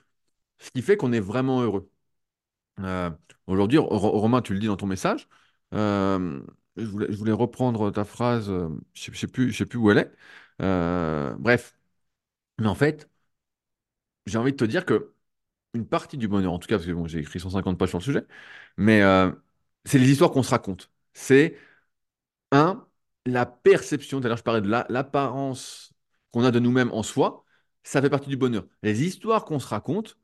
[0.59, 1.91] ce qui fait qu'on est vraiment heureux.
[2.79, 3.11] Euh,
[3.47, 5.27] aujourd'hui, Romain, tu le dis dans ton message,
[5.73, 6.41] euh,
[6.77, 10.11] je, voulais, reprendre ta phrase, euh, je ne sais, plus, sais plus où elle est.
[11.39, 11.77] bref,
[12.59, 13.09] mais en fait,
[14.25, 15.13] j'ai envie de te dire que
[15.73, 17.99] une partie du bonheur, en tout cas, parce que bon, j'ai écrit 150 pages sur
[17.99, 18.27] le sujet,
[18.77, 19.01] mais
[19.85, 20.91] c'est les histoires qu'on se raconte.
[21.13, 21.57] C'est,
[22.51, 22.87] un,
[23.25, 25.92] la perception, d'ailleurs je parlais de l'apparence
[26.33, 27.45] qu'on a de nous-mêmes en soi,
[27.83, 28.65] ça fait partie du bonheur.
[28.83, 30.17] Les histoires qu'on se raconte,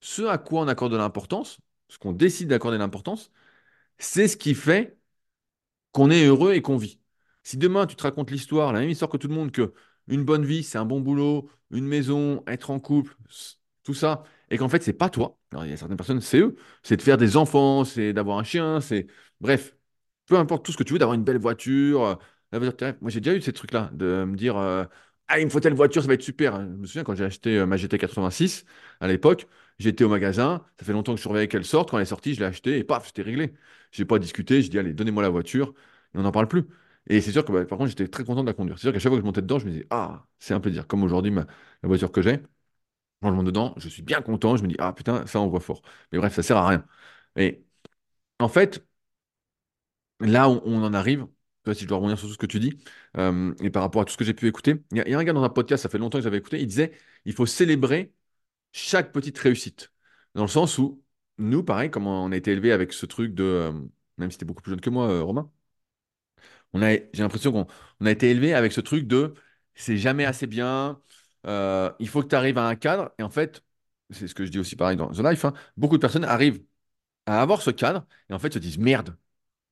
[0.00, 1.58] ce à quoi on accorde de l'importance,
[1.88, 3.32] ce qu'on décide d'accorder l'importance,
[3.98, 4.98] c'est ce qui fait
[5.92, 7.00] qu'on est heureux et qu'on vit.
[7.44, 9.72] Si demain tu te racontes l'histoire, la même histoire que tout le monde, que
[10.08, 13.16] une bonne vie, c'est un bon boulot, une maison, être en couple,
[13.84, 15.38] tout ça, et qu'en fait c'est pas toi.
[15.52, 18.44] il y a certaines personnes, c'est eux, c'est de faire des enfants, c'est d'avoir un
[18.44, 19.06] chien, c'est
[19.40, 19.76] bref,
[20.26, 22.04] peu importe tout ce que tu veux, d'avoir une belle voiture.
[22.04, 22.14] euh.
[23.00, 24.84] Moi, j'ai déjà eu ces trucs-là, de me dire, euh,
[25.28, 26.60] ah, il me faut telle voiture, ça va être super.
[26.60, 28.64] Je me souviens quand j'ai acheté euh, ma GT 86
[29.00, 29.46] à l'époque,
[29.78, 31.90] j'étais au magasin, ça fait longtemps que je surveillais qu'elle sorte.
[31.90, 33.54] Quand elle est sortie, je l'ai achetée et paf, c'était réglé.
[33.92, 35.74] J'ai pas discuté, j'ai dit, allez, donnez-moi la voiture
[36.14, 36.64] et on n'en parle plus.
[37.08, 38.78] Et c'est sûr que, bah, par contre, j'étais très content de la conduire.
[38.78, 40.60] C'est sûr qu'à chaque fois que je montais dedans, je me disais, ah, c'est un
[40.60, 40.86] plaisir.
[40.86, 41.46] Comme aujourd'hui, la
[41.88, 42.40] voiture que j'ai,
[43.22, 44.56] quand je monte dedans, je suis bien content.
[44.56, 45.82] Je me dis, ah putain, ça, on voit fort.
[46.12, 46.86] Mais bref, ça sert à rien.
[47.36, 47.64] Et
[48.40, 48.84] en fait,
[50.20, 51.26] là, on, on en arrive.
[51.66, 52.78] Si je dois revenir sur tout ce que tu dis,
[53.16, 55.24] euh, et par rapport à tout ce que j'ai pu écouter, il y, a un
[55.24, 56.92] gars dans un podcast, ça fait longtemps que j'avais écouté, il disait,
[57.24, 58.12] il faut célébrer
[58.72, 59.92] chaque petite réussite.
[60.34, 61.04] Dans le sens où,
[61.38, 63.72] nous, pareil, comme on a été élevé avec ce truc de, euh,
[64.18, 65.50] même si tu es beaucoup plus jeune que moi, euh, Romain,
[66.72, 67.66] on a, j'ai l'impression qu'on
[68.00, 69.34] on a été élevé avec ce truc de
[69.74, 71.00] c'est jamais assez bien,
[71.46, 73.12] euh, il faut que tu arrives à un cadre.
[73.18, 73.64] Et en fait,
[74.10, 76.62] c'est ce que je dis aussi pareil dans The Life, hein, beaucoup de personnes arrivent
[77.26, 79.16] à avoir ce cadre et en fait se disent merde,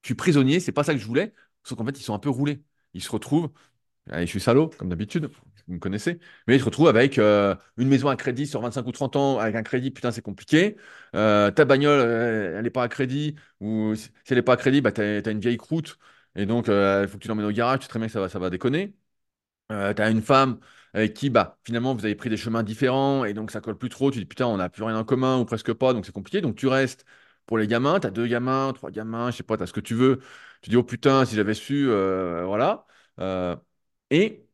[0.03, 1.35] je suis prisonnier, c'est pas ça que je voulais.
[1.65, 2.63] Sauf qu'en fait, ils sont un peu roulés.
[2.95, 3.51] Ils se retrouvent,
[4.13, 5.31] je suis salaud, comme d'habitude,
[5.69, 8.87] vous me connaissez, mais ils se retrouvent avec euh, une maison à crédit sur 25
[8.87, 10.77] ou 30 ans, avec un crédit, putain, c'est compliqué.
[11.15, 14.57] Euh, ta bagnole, euh, elle n'est pas à crédit, ou si elle n'est pas à
[14.57, 15.99] crédit, bah, tu as, une vieille croûte.
[16.37, 18.21] Et donc, il faut que tu l'emmènes au garage, tu sais très bien que ça
[18.21, 18.95] va, ça va déconner.
[19.71, 20.59] Tu as une femme
[20.95, 23.89] avec qui, bah, finalement, vous avez pris des chemins différents et donc ça colle plus
[23.89, 24.11] trop.
[24.11, 26.41] Tu dis, putain, on n'a plus rien en commun ou presque pas, donc c'est compliqué.
[26.41, 27.05] Donc tu restes
[27.47, 29.73] pour les gamins, tu as deux gamins, trois gamins, je sais pas, tu as ce
[29.73, 30.21] que tu veux.
[30.63, 32.87] Tu dis, oh putain, si j'avais su, euh, voilà.
[33.21, 33.57] Euh,
[34.11, 34.47] et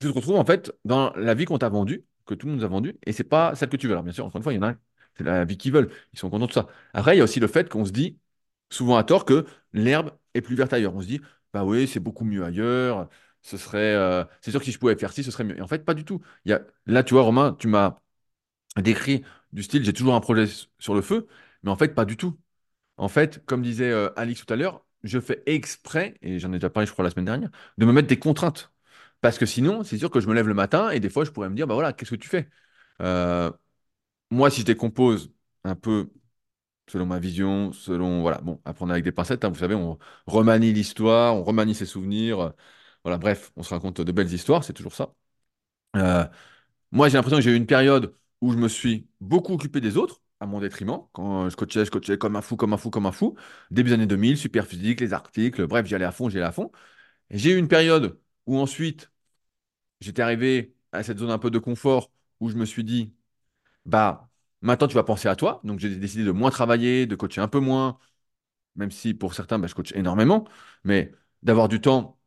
[0.00, 2.60] tu te retrouves en fait dans la vie qu'on t'a vendue, que tout le monde
[2.60, 3.92] nous a vendue, et c'est pas celle que tu veux.
[3.92, 4.74] Alors bien sûr, encore une fois, il y en a,
[5.16, 6.66] c'est la vie qu'ils veulent, ils sont contents de ça.
[6.92, 8.18] Après, il y a aussi le fait qu'on se dit,
[8.70, 10.94] souvent à tort, que l'herbe est plus verte ailleurs.
[10.94, 11.20] On se dit,
[11.52, 13.08] bah oui, c'est beaucoup mieux ailleurs,
[13.42, 15.56] ce serait, euh, c'est sûr que si je pouvais faire ci, ce serait mieux.
[15.58, 16.20] Et en fait, pas du tout.
[16.44, 17.98] Il là, tu vois, Romain, tu m'as
[18.78, 20.46] décrit du style, j'ai toujours un projet
[20.80, 21.28] sur le feu,
[21.62, 22.38] mais en fait, pas du tout.
[22.96, 26.56] En fait, comme disait euh, Alix tout à l'heure, je fais exprès, et j'en ai
[26.58, 28.72] déjà parlé, je crois, la semaine dernière, de me mettre des contraintes.
[29.20, 31.30] Parce que sinon, c'est sûr que je me lève le matin et des fois, je
[31.30, 32.48] pourrais me dire, bah voilà, qu'est-ce que tu fais?
[33.02, 33.50] Euh,
[34.30, 35.32] moi, si je décompose
[35.64, 36.10] un peu
[36.88, 40.72] selon ma vision, selon, voilà, bon, à avec des pincettes, hein, vous savez, on remanie
[40.72, 42.50] l'histoire, on remanie ses souvenirs, euh,
[43.04, 45.14] voilà, bref, on se raconte de belles histoires, c'est toujours ça.
[45.96, 46.24] Euh,
[46.92, 49.96] moi, j'ai l'impression que j'ai eu une période où je me suis beaucoup occupé des
[49.96, 51.00] autres, à mon détriment.
[51.12, 53.36] Quand je coachais, je coachais comme un fou, comme un fou, comme un fou.
[53.70, 56.46] Début des années 2000, super physique, les articles, bref, j'y allais à fond, j'y allais
[56.46, 56.70] à fond.
[57.30, 59.10] J'ai eu une période où ensuite,
[60.00, 63.14] j'étais arrivé à cette zone un peu de confort où je me suis dit,
[63.86, 64.30] bah,
[64.62, 65.60] maintenant tu vas penser à toi.
[65.64, 67.98] Donc j'ai décidé de moins travailler, de coacher un peu moins,
[68.76, 70.46] même si pour certains, bah, je coach énormément,
[70.84, 71.12] mais
[71.42, 72.18] d'avoir du temps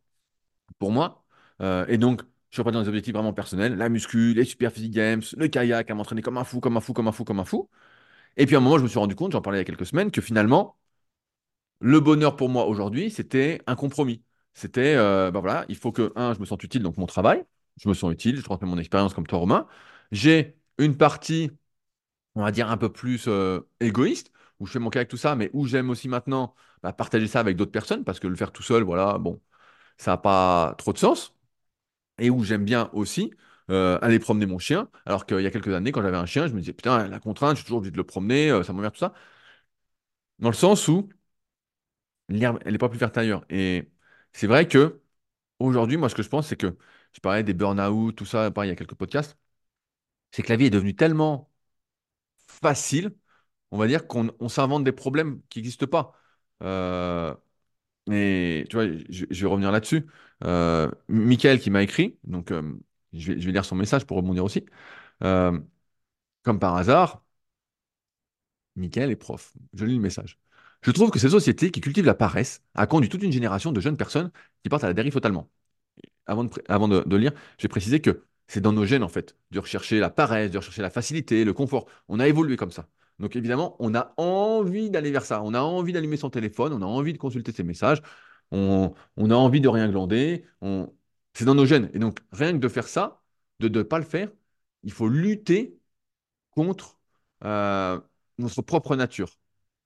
[0.80, 1.26] pour moi.
[1.62, 4.72] Euh, et donc, je suis reparti dans des objectifs vraiment personnels, la muscu, les super
[4.72, 7.24] physique games, le kayak, à m'entraîner comme un fou, comme un fou, comme un fou,
[7.24, 7.70] comme un fou.
[8.38, 9.66] Et puis à un moment, je me suis rendu compte, j'en parlais il y a
[9.66, 10.78] quelques semaines, que finalement,
[11.80, 14.24] le bonheur pour moi aujourd'hui, c'était un compromis.
[14.54, 17.46] C'était, euh, bah voilà, il faut que, un, je me sente utile, donc mon travail,
[17.82, 19.68] je me sens utile, je transmets mon expérience comme toi, Romain.
[20.12, 21.52] J'ai une partie,
[22.36, 25.36] on va dire, un peu plus euh, égoïste, où je fais mon kayak, tout ça,
[25.36, 28.52] mais où j'aime aussi maintenant bah, partager ça avec d'autres personnes, parce que le faire
[28.54, 29.42] tout seul, voilà, bon,
[29.98, 31.36] ça n'a pas trop de sens.
[32.20, 33.32] Et où j'aime bien aussi
[33.70, 36.48] euh, aller promener mon chien, alors qu'il y a quelques années, quand j'avais un chien,
[36.48, 38.94] je me disais, putain, la contrainte, j'ai toujours envie de le promener, euh, ça m'emmerde,
[38.94, 39.14] tout ça.
[40.40, 41.10] Dans le sens où
[42.30, 43.46] l'herbe, elle n'est pas plus verte ailleurs.
[43.50, 43.90] Et
[44.34, 45.02] c'est vrai que
[45.60, 46.78] aujourd'hui, moi, ce que je pense, c'est que
[47.14, 49.38] je parlais des burn-out, tout ça, pareil, il y a quelques podcasts,
[50.32, 51.52] c'est que la vie est devenue tellement
[52.48, 53.16] facile,
[53.72, 56.14] on va dire, qu'on on s'invente des problèmes qui n'existent pas.
[56.64, 57.36] Euh,
[58.12, 60.08] et tu vois, je, je vais revenir là-dessus.
[60.46, 62.52] Euh, Michael qui m'a écrit, donc
[63.14, 64.66] je vais, lire son message pour rebondir aussi.
[65.24, 65.60] Euh,
[66.44, 67.24] comme par hasard,
[68.76, 69.54] Michael est prof.
[69.74, 70.40] Je lis le message.
[70.82, 73.82] Je trouve que ces sociétés qui cultivent la paresse a conduit toute une génération de
[73.82, 74.32] jeunes personnes
[74.64, 75.50] qui partent à la dérive totalement.
[76.28, 79.38] Avant de, avant de, de lire, j'ai précisé que c'est dans nos gènes, en fait,
[79.52, 81.88] de rechercher la paresse, de rechercher la facilité, le confort.
[82.08, 82.88] On a évolué comme ça.
[83.20, 85.44] Donc évidemment, on a envie d'aller vers ça.
[85.44, 88.02] On a envie d'allumer son téléphone, on a envie de consulter ses messages,
[88.52, 90.46] on, on a envie de rien glander.
[90.62, 90.92] On...
[91.34, 91.90] C'est dans nos gènes.
[91.94, 93.22] Et donc, rien que de faire ça,
[93.60, 94.30] de ne pas le faire,
[94.84, 95.78] il faut lutter
[96.52, 97.00] contre
[97.46, 98.00] euh,
[98.40, 99.32] notre propre nature.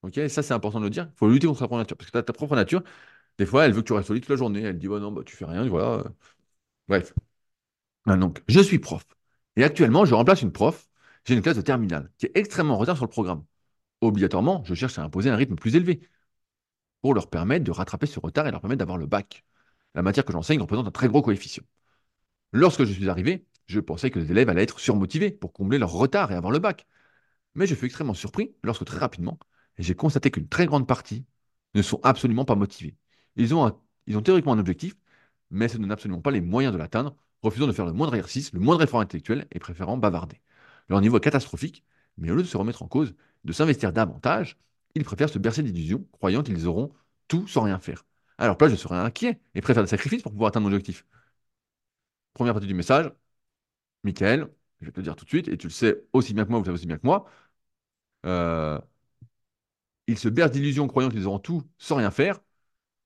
[0.03, 1.09] Ok, ça c'est important de le dire.
[1.13, 1.97] Il faut lutter contre sa propre nature.
[1.97, 2.83] Parce que ta, ta propre nature,
[3.39, 4.61] des fois, elle veut que tu restes au lit toute la journée.
[4.63, 6.03] Elle dit, bah non, bah, tu fais rien, voilà.
[6.87, 7.13] Bref.
[8.05, 9.05] Ah, donc, je suis prof.
[9.55, 10.89] Et actuellement, je remplace une prof.
[11.25, 13.45] J'ai une classe de terminale qui est extrêmement en retard sur le programme.
[14.01, 16.01] Obligatoirement, je cherche à imposer un rythme plus élevé
[17.01, 19.43] pour leur permettre de rattraper ce retard et leur permettre d'avoir le bac.
[19.95, 21.63] La matière que j'enseigne représente un très gros coefficient.
[22.51, 25.91] Lorsque je suis arrivé, je pensais que les élèves allaient être surmotivés pour combler leur
[25.91, 26.85] retard et avoir le bac.
[27.55, 29.39] Mais je fus extrêmement surpris lorsque très rapidement,
[29.77, 31.25] j'ai constaté qu'une très grande partie
[31.75, 32.95] ne sont absolument pas motivés.
[33.35, 33.71] Ils ont,
[34.23, 34.95] théoriquement un objectif,
[35.49, 38.53] mais se donnent absolument pas les moyens de l'atteindre, refusant de faire le moindre exercice,
[38.53, 40.41] le moindre effort intellectuel et préférant bavarder.
[40.89, 41.83] Leur niveau est catastrophique,
[42.17, 44.57] mais au lieu de se remettre en cause, de s'investir davantage,
[44.95, 46.93] ils préfèrent se bercer d'illusions, croyant qu'ils auront
[47.27, 48.05] tout sans rien faire.
[48.37, 50.67] À leur place, je serais inquiet et prêt à faire des sacrifices pour pouvoir atteindre
[50.67, 51.05] mon objectif.
[52.33, 53.11] Première partie du message,
[54.03, 54.49] Michael,
[54.81, 56.49] je vais te le dire tout de suite, et tu le sais aussi bien que
[56.51, 57.25] moi, vous le savez aussi bien que moi,
[58.25, 58.79] euh,
[60.07, 62.39] ils se bercent d'illusions croyant qu'ils auront tout sans rien faire.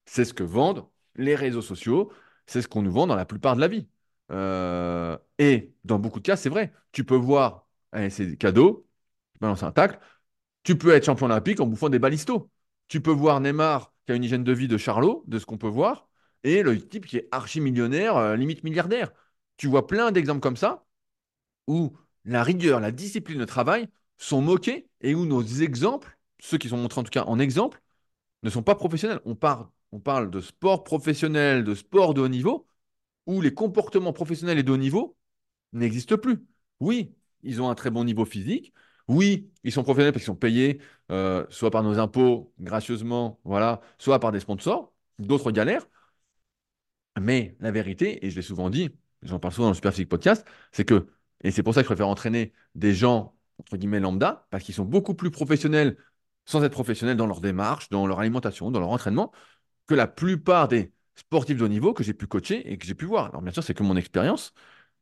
[0.06, 2.12] C'est ce que vendent les réseaux sociaux,
[2.48, 3.88] c'est ce qu'on nous vend dans la plupart de la vie.
[4.32, 6.74] Euh, et dans beaucoup de cas, c'est vrai.
[6.94, 8.88] Tu peux voir, allez, c'est cadeau,
[9.34, 10.00] tu balances un tacle,
[10.64, 12.50] tu peux être champion olympique en bouffant des balistos.
[12.88, 15.58] Tu peux voir Neymar qui a une hygiène de vie de Charlot, de ce qu'on
[15.58, 16.08] peut voir,
[16.44, 19.12] et le type qui est archi-millionnaire, euh, limite milliardaire.
[19.58, 20.86] Tu vois plein d'exemples comme ça
[21.68, 26.70] où la rigueur, la discipline, le travail sont moqués et où nos exemples, ceux qui
[26.70, 27.82] sont montrés en tout cas en exemple,
[28.44, 29.22] ne sont pas professionnels.
[29.26, 32.68] On parle, on parle de sport professionnel, de sport de haut niveau,
[33.28, 35.18] où les comportements professionnels et de haut niveau
[35.74, 36.46] n'existent plus.
[36.80, 38.74] Oui, ils ont un très bon niveau physique.
[39.08, 40.82] Oui, ils sont professionnels parce qu'ils sont payés
[41.12, 44.94] euh, soit par nos impôts gracieusement, voilà, soit par des sponsors.
[45.20, 45.88] D'autres galèrent.
[47.20, 48.90] Mais la vérité, et je l'ai souvent dit,
[49.24, 51.08] j'en parle souvent dans le Superphysique Podcast, c'est que,
[51.44, 54.76] et c'est pour ça que je préfère entraîner des gens, entre guillemets, lambda, parce qu'ils
[54.76, 55.98] sont beaucoup plus professionnels
[56.46, 59.32] sans être professionnels dans leur démarche, dans leur alimentation, dans leur entraînement,
[59.88, 62.96] que la plupart des sportifs de haut niveau que j'ai pu coacher et que j'ai
[62.96, 63.28] pu voir.
[63.28, 64.54] Alors bien sûr, c'est que mon expérience,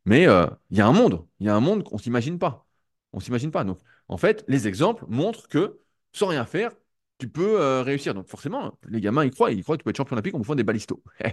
[0.05, 2.39] mais euh, il y a un monde, il y a un monde qu'on ne s'imagine
[2.39, 2.67] pas.
[3.13, 3.63] On ne s'imagine pas.
[3.63, 5.79] Donc, en fait, les exemples montrent que
[6.15, 6.71] sans rien faire,
[7.17, 8.13] tu peux euh, réussir.
[8.13, 10.39] Donc forcément, les gamins, ils croient, ils croient que tu peux être champion olympique en
[10.39, 11.01] bouffant des balistos.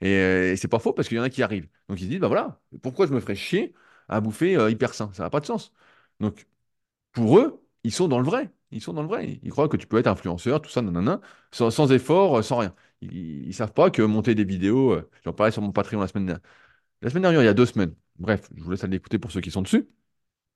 [0.00, 1.68] Et, euh, c'est pas faux parce qu'il y en a qui arrivent.
[1.88, 3.74] Donc ils se disent, bah voilà, pourquoi je me ferais chier
[4.08, 5.10] à bouffer euh, hyper sain?
[5.12, 5.72] Ça n'a pas de sens.
[6.20, 6.46] Donc
[7.12, 8.50] pour eux, ils sont dans le vrai.
[8.72, 9.40] Ils sont dans le vrai.
[9.42, 11.20] Ils croient que tu peux être influenceur, tout ça, nanana,
[11.52, 12.74] sans, effort, euh, sans rien.
[13.02, 16.26] Ils, ils savent pas que monter des vidéos, j'en parlais sur mon Patreon la semaine
[16.26, 16.42] dernière,
[17.02, 17.94] la semaine dernière, il y a deux semaines.
[18.18, 19.88] Bref, je vous laisse aller écouter pour ceux qui sont dessus.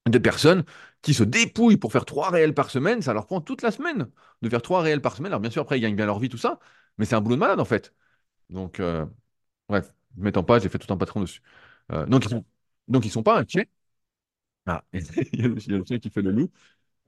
[0.08, 0.64] Des personnes
[1.02, 4.08] qui se dépouillent pour faire trois réels par semaine, ça leur prend toute la semaine
[4.42, 5.32] de faire trois réels par semaine.
[5.32, 6.58] Alors bien sûr, après, ils gagnent bien leur vie, tout ça,
[6.98, 7.94] mais c'est un boulot de malade en fait.
[8.50, 9.06] Donc, euh,
[9.68, 11.40] Bref, ne m'étends pas, j'ai fait tout un patron dessus.
[11.92, 12.44] Euh, donc, ils sont,
[12.88, 13.68] donc, ils sont pas inquiets.
[14.66, 16.50] Ah, il y a le, chien qui fait le loup.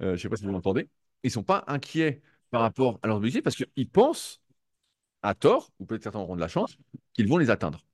[0.03, 0.89] Euh, je ne sais pas si vous l'entendez.
[1.23, 4.41] Ils sont pas inquiets par rapport à leurs objectifs parce qu'ils pensent,
[5.23, 6.79] à tort, ou peut-être certains auront de la chance,
[7.15, 7.85] qu'ils vont les atteindre.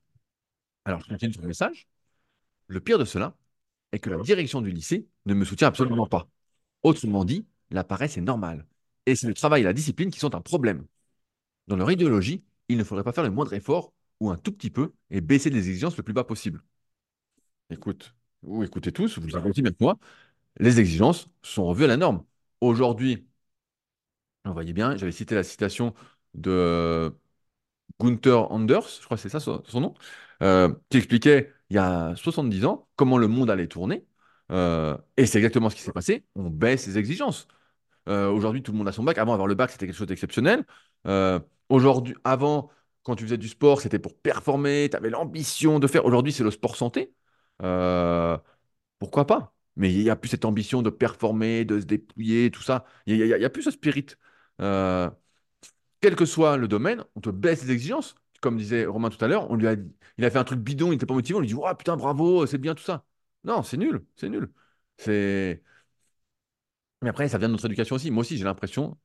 [0.85, 1.89] Alors, je continue sur le message.
[2.69, 3.37] Le pire de cela
[3.93, 6.29] est que la direction du lycée ne me soutient absolument pas.
[6.83, 8.67] Autrement dit, la paresse est normale.
[9.07, 10.87] Et c'est le travail et la discipline qui sont un problème.
[11.69, 14.71] Dans leur idéologie, il ne faudrait pas faire le moindre effort ou un tout petit
[14.71, 16.63] peu et baisser les exigences le plus bas possible.
[17.71, 19.99] Écoute, vous écoutez tous, vous avez aussi que moi,
[20.61, 22.25] les exigences sont revues à la norme.
[22.61, 23.27] Aujourd'hui,
[24.45, 25.95] vous voyez bien, j'avais cité la citation
[26.35, 27.15] de
[28.01, 29.95] Gunther Anders, je crois que c'est ça son, son nom,
[30.43, 34.07] euh, qui expliquait il y a 70 ans comment le monde allait tourner.
[34.51, 36.27] Euh, et c'est exactement ce qui s'est passé.
[36.35, 37.49] On baisse les exigences.
[38.09, 39.17] Euh, aujourd'hui, tout le monde a son bac.
[39.19, 40.67] Avant, avoir le bac, c'était quelque chose d'exceptionnel.
[41.07, 42.71] Euh, aujourd'hui, avant,
[43.05, 46.05] quand tu faisais du sport, c'était pour performer, tu avais l'ambition de faire.
[46.05, 47.15] Aujourd'hui, c'est le sport santé.
[48.99, 49.55] Pourquoi pas?
[49.77, 52.85] Mais il n'y a plus cette ambition de performer, de se dépouiller, tout ça.
[53.07, 54.07] Il n'y a, plus ce spirit.
[54.59, 58.15] Quel que soit le domaine, on te baisse les exigences.
[58.43, 59.77] Comme disait Romain tout à l'heure, on lui a,
[60.19, 61.97] il a fait un truc bidon, il n'était pas motivé, on lui dit, oh, putain,
[61.97, 63.07] bravo, c'est bien tout ça.
[63.45, 64.53] Non, c'est nul, c'est nul.
[64.99, 65.63] C'est...
[67.03, 68.11] Mais après, ça vient de notre éducation aussi.
[68.11, 68.99] Moi aussi, j'ai l'impression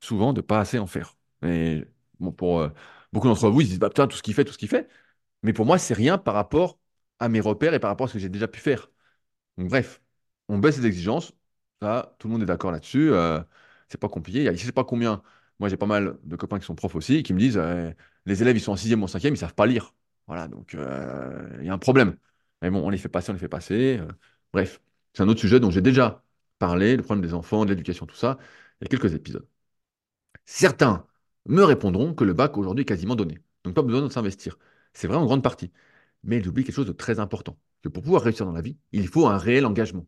[0.00, 1.16] souvent de pas assez en faire.
[1.44, 1.86] Et
[2.38, 2.70] pour euh,
[3.12, 4.68] beaucoup d'entre vous, ils se disent, bah putain, tout ce qu'il fait, tout ce qu'il
[4.68, 4.88] fait.
[5.44, 6.78] Mais pour moi, c'est rien par rapport
[7.20, 8.90] à mes repères et par rapport à ce que j'ai déjà pu faire.
[9.58, 10.02] Donc, bref,
[10.48, 11.32] on baisse les exigences.
[11.82, 13.12] Ça, tout le monde est d'accord là-dessus.
[13.12, 13.42] euh,
[13.88, 14.40] c'est pas compliqué.
[14.40, 15.22] Il y a, je sais pas combien.
[15.60, 17.92] Moi, j'ai pas mal de copains qui sont profs aussi qui me disent, euh,
[18.26, 19.94] les élèves, ils sont en sixième ou en cinquième, ils savent pas lire.
[20.28, 22.16] Voilà, donc euh, il y a un problème.
[22.62, 23.98] Mais bon, on les fait passer, on les fait passer.
[24.00, 24.08] euh,
[24.52, 24.82] bref,
[25.14, 26.24] c'est un autre sujet dont j'ai déjà
[26.58, 28.38] parlé, le problème des enfants, de l'éducation, tout ça,
[28.80, 29.46] il y a quelques épisodes.
[30.44, 31.06] Certains
[31.46, 33.38] me répondront que le bac aujourd'hui est quasiment donné.
[33.64, 34.58] Donc pas besoin de s'investir.
[34.92, 35.72] C'est vrai en grande partie.
[36.24, 38.78] Mais ils oublient quelque chose de très important, que pour pouvoir réussir dans la vie,
[38.92, 40.06] il faut un réel engagement.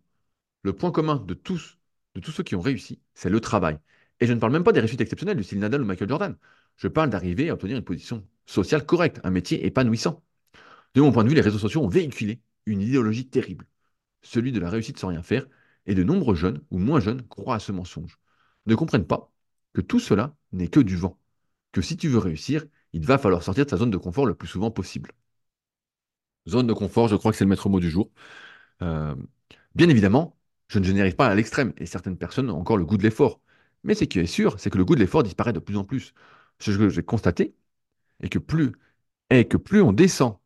[0.62, 1.78] Le point commun de tous,
[2.14, 3.78] de tous ceux qui ont réussi, c'est le travail.
[4.22, 6.36] Et je ne parle même pas des réussites exceptionnelles du style Nadal ou Michael Jordan.
[6.76, 10.22] Je parle d'arriver à obtenir une position sociale correcte, un métier épanouissant.
[10.94, 13.66] De mon point de vue, les réseaux sociaux ont véhiculé une idéologie terrible,
[14.22, 15.48] celui de la réussite sans rien faire,
[15.86, 18.20] et de nombreux jeunes ou moins jeunes croient à ce mensonge.
[18.66, 19.32] Ne comprennent pas
[19.72, 21.18] que tout cela n'est que du vent,
[21.72, 24.36] que si tu veux réussir, il va falloir sortir de sa zone de confort le
[24.36, 25.10] plus souvent possible.
[26.48, 28.08] Zone de confort, je crois que c'est le maître mot du jour.
[28.82, 29.16] Euh,
[29.74, 32.98] bien évidemment, je ne généralise pas à l'extrême, et certaines personnes ont encore le goût
[32.98, 33.41] de l'effort.
[33.84, 35.84] Mais ce qui est sûr, c'est que le goût de l'effort disparaît de plus en
[35.84, 36.14] plus.
[36.58, 37.54] Ce que j'ai constaté
[38.20, 38.74] est que plus,
[39.82, 40.38] on descend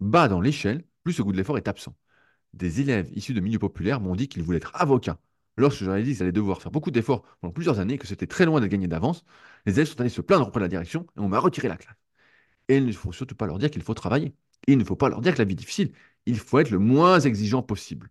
[0.00, 1.96] bas dans l'échelle, plus ce goût de l'effort est absent.
[2.54, 5.18] Des élèves issus de milieux populaires m'ont dit qu'ils voulaient être avocats.
[5.56, 8.46] Lorsque ai dit qu'ils allaient devoir faire beaucoup d'efforts pendant plusieurs années, que c'était très
[8.46, 9.24] loin de gagner d'avance,
[9.66, 11.76] les élèves sont allés se plaindre auprès de la direction et on m'a retiré la
[11.76, 11.96] classe.
[12.68, 14.34] Et il ne faut surtout pas leur dire qu'il faut travailler.
[14.68, 15.92] il ne faut pas leur dire que la vie est difficile.
[16.26, 18.10] Il faut être le moins exigeant possible.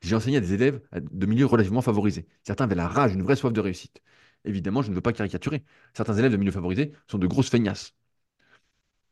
[0.00, 2.26] J'ai enseigné à des élèves de milieux relativement favorisés.
[2.44, 4.00] Certains avaient la rage, une vraie soif de réussite.
[4.44, 5.64] Évidemment, je ne veux pas caricaturer.
[5.94, 7.94] Certains élèves de milieux favorisés sont de grosses feignasses.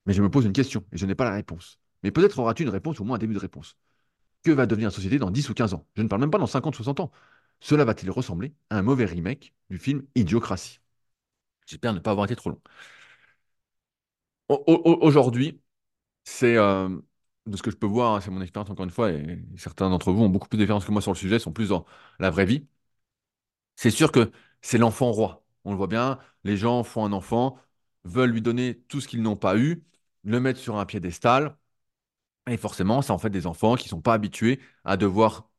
[0.06, 1.80] Mais je me pose une question et je n'ai pas la réponse.
[2.02, 3.76] Mais peut-être auras-tu une réponse, au moins un début de réponse.
[4.44, 5.86] Que va devenir la société dans 10 ou 15 ans?
[5.96, 7.12] Je ne parle même pas dans 50, 60 ans.
[7.60, 10.80] Cela va-t-il ressembler à un mauvais remake du film Idiocratie?
[11.66, 12.60] J'espère ne pas avoir été trop long.
[14.48, 15.60] Aujourd'hui,
[16.24, 16.90] c'est euh,
[17.46, 19.90] de ce que je peux voir, hein, c'est mon expérience encore une fois, et certains
[19.90, 21.84] d'entre vous ont beaucoup plus d'expérience que moi sur le sujet, sont plus dans
[22.18, 22.66] la vraie vie.
[23.76, 24.30] C'est sûr que
[24.62, 25.44] c'est l'enfant roi.
[25.64, 27.58] On le voit bien, les gens font un enfant,
[28.04, 29.84] veulent lui donner tout ce qu'ils n'ont pas eu,
[30.24, 31.56] le mettre sur un piédestal,
[32.48, 35.50] et forcément, ça en fait des enfants qui ne sont pas habitués à devoir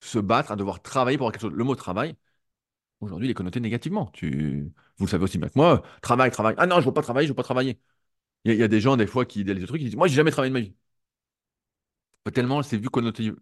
[0.00, 1.52] se battre, à devoir travailler pour quelque chose.
[1.54, 2.16] Le mot travail,
[3.00, 4.06] aujourd'hui, il est connoté négativement.
[4.14, 4.72] Tu...
[4.98, 6.54] Vous le savez aussi bien que moi, travail, travail.
[6.58, 7.80] Ah non, je ne veux pas travailler, je ne veux pas travailler.
[8.44, 10.16] Il y, a des gens, des fois, qui idéalisent le truc, qui disent Moi, j'ai
[10.16, 10.74] jamais travaillé de ma vie.
[12.32, 13.32] Tellement c'est vu connoté,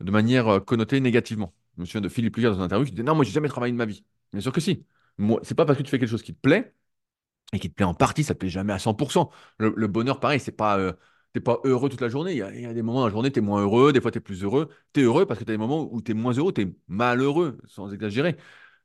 [0.00, 1.54] de manière euh, connotée négativement.
[1.76, 3.48] Je me souviens de Philippe Lucas dans une interview qui disait Non, moi, j'ai jamais
[3.48, 4.04] travaillé de ma vie.
[4.32, 4.84] Bien sûr que si.
[5.18, 6.74] Moi, c'est pas parce que tu fais quelque chose qui te plaît
[7.52, 9.30] et qui te plaît en partie, ça te plaît jamais à 100%.
[9.58, 10.78] Le, bonheur, pareil, c'est pas.
[10.78, 10.92] Euh,
[11.40, 12.32] pas heureux toute la journée.
[12.32, 14.18] Il y, a, des moments dans la journée, tu es moins heureux, des fois tu
[14.18, 14.70] es plus heureux.
[14.94, 16.62] Tu es heureux parce que tu as des moments où tu es moins heureux, tu
[16.62, 18.36] es malheureux, sans exagérer.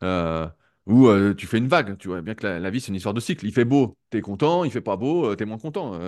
[0.03, 0.47] Euh,
[0.85, 1.97] ou euh, tu fais une vague.
[1.97, 3.45] Tu vois bien que la, vie, c'est une histoire de cycle.
[3.45, 4.65] Il fait beau, tu es content.
[4.65, 5.99] Il fait pas beau, euh, tu es moins content.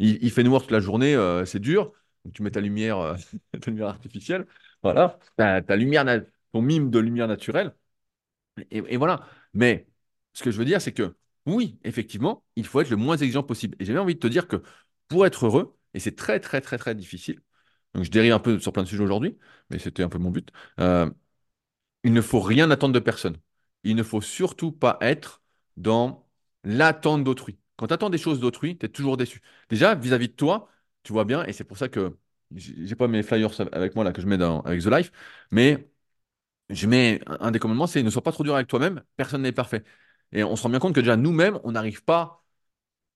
[0.00, 1.16] il, fait noir toute la journée,
[1.46, 1.92] c'est dur.
[2.34, 3.16] Tu mets ta lumière,
[3.60, 4.46] ta lumière artificielle.
[4.82, 5.18] Voilà.
[5.36, 6.04] Ta, ta lumière,
[6.52, 7.74] ton mime de lumière naturelle.
[8.70, 9.26] et voilà.
[9.54, 9.86] Mais
[10.32, 11.16] ce que je veux dire, c'est que
[11.46, 13.76] oui, effectivement, il faut être le moins exigeant possible.
[13.80, 14.62] Et j'avais envie de te dire que
[15.08, 17.40] pour être heureux, et c'est très, très, très, très difficile,
[17.94, 19.38] donc je dérive un peu sur plein de sujets aujourd'hui,
[19.70, 20.50] mais c'était un peu mon but,
[20.80, 21.10] euh,
[22.04, 23.36] il ne faut rien attendre de personne.
[23.84, 25.42] Il ne faut surtout pas être
[25.76, 26.28] dans
[26.64, 27.58] l'attente d'autrui.
[27.76, 29.42] Quand tu attends des choses d'autrui, tu es toujours déçu.
[29.70, 30.68] Déjà, vis-à-vis de toi,
[31.02, 32.16] tu vois bien, et c'est pour ça que
[32.54, 35.12] j'ai pas mes flyers avec moi là que je mets dans, avec The Life,
[35.50, 35.90] mais
[36.70, 39.52] je mets un des commandements, c'est ne sois pas trop dur avec toi-même, personne n'est
[39.52, 39.84] parfait.
[40.32, 42.44] Et on se rend bien compte que déjà nous-mêmes, on n'arrive pas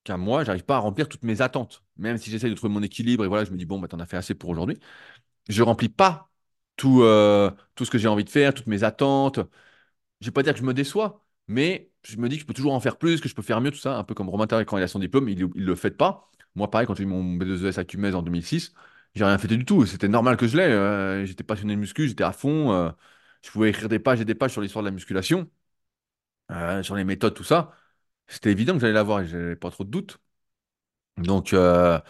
[0.05, 1.85] qu'à moi, j'arrive pas à remplir toutes mes attentes.
[1.97, 4.01] Même si j'essaie de trouver mon équilibre et voilà, je me dis, bon, bah, t'en
[4.01, 4.79] as fait assez pour aujourd'hui.
[5.49, 6.31] Je remplis pas
[6.77, 9.41] tout, euh, tout ce que j'ai envie de faire, toutes mes attentes.
[10.21, 12.55] Je vais pas dire que je me déçois, mais je me dis que je peux
[12.55, 13.97] toujours en faire plus, que je peux faire mieux, tout ça.
[13.99, 16.31] Un peu comme Romain Tarek quand il a son diplôme, il, ne le fait pas.
[16.55, 18.75] Moi, pareil, quand j'ai eu mon B2ES à Cumez en 2006,
[19.15, 19.87] j'ai rien fait du tout.
[19.87, 20.63] C'était normal que je l'ai.
[20.65, 22.73] Euh, j'étais passionné de muscu, j'étais à fond.
[22.73, 22.91] Euh,
[23.43, 25.49] je pouvais écrire des pages et des pages sur l'histoire de la musculation,
[26.83, 27.73] sur les méthodes, tout ça.
[28.29, 30.19] C'était évident que j'allais l'avoir et j'avais pas trop de doutes.
[31.19, 32.01] Donc, euh,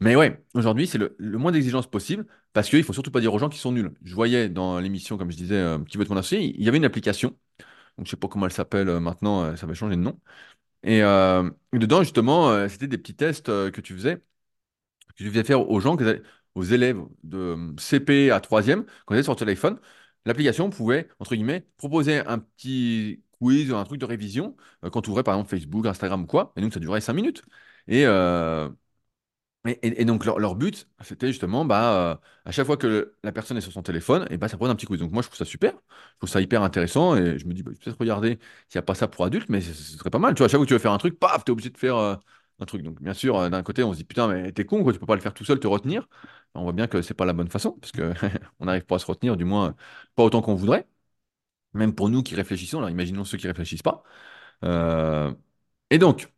[0.00, 3.34] mais ouais, aujourd'hui, c'est le, moins d'exigence possible parce qu'il ne faut surtout pas dire
[3.34, 3.92] aux gens qu'ils sont nuls.
[4.02, 6.78] Je voyais dans l'émission, comme je disais, euh, Qui veut être mon il y avait
[6.78, 7.30] une application.
[7.98, 10.20] Donc, je sais pas comment elle s'appelle euh, maintenant, ça va changer de nom.
[10.82, 11.00] Et
[11.72, 15.96] dedans, justement, c'était des petits tests que tu faisais, que tu faisais faire aux gens,
[16.54, 19.78] aux élèves de CP à 3e, quand ils étaient sur le téléphone.
[20.26, 24.56] L'application pouvait, entre guillemets, proposer un petit quiz, un truc de révision,
[24.92, 27.42] quand tu ouvrais par exemple Facebook, Instagram ou quoi, et donc ça durait 5 minutes.
[27.90, 28.68] Euh,
[29.66, 33.60] et, donc leur, but, c'était justement, bah, euh, à chaque fois que la personne est
[33.60, 35.00] sur son téléphone, et bah, ça prend un petit quiz.
[35.00, 35.74] Donc moi, je trouve ça super,
[36.14, 38.38] je trouve ça hyper intéressant, et je me dis, bah, peut-être regarder
[38.68, 40.34] s'il n'y a pas ça pour adultes, mais ce serait pas mal.
[40.34, 41.76] Tu vois, à chaque fois que tu veux faire un truc, paf, es obligé de
[41.76, 42.16] faire euh,
[42.60, 42.82] un truc.
[42.82, 45.06] Donc bien sûr, d'un côté, on se dit, putain, mais t'es con, quoi, tu peux
[45.06, 46.08] pas le faire tout seul, te retenir.
[46.54, 48.12] On voit bien que c'est pas la bonne façon, parce que
[48.60, 49.74] on n'arrive pas à se retenir, du moins
[50.14, 50.88] pas autant qu'on voudrait.
[51.74, 54.02] Même pour nous qui réfléchissons, alors imaginons ceux qui réfléchissent pas.
[55.90, 56.32] et donc,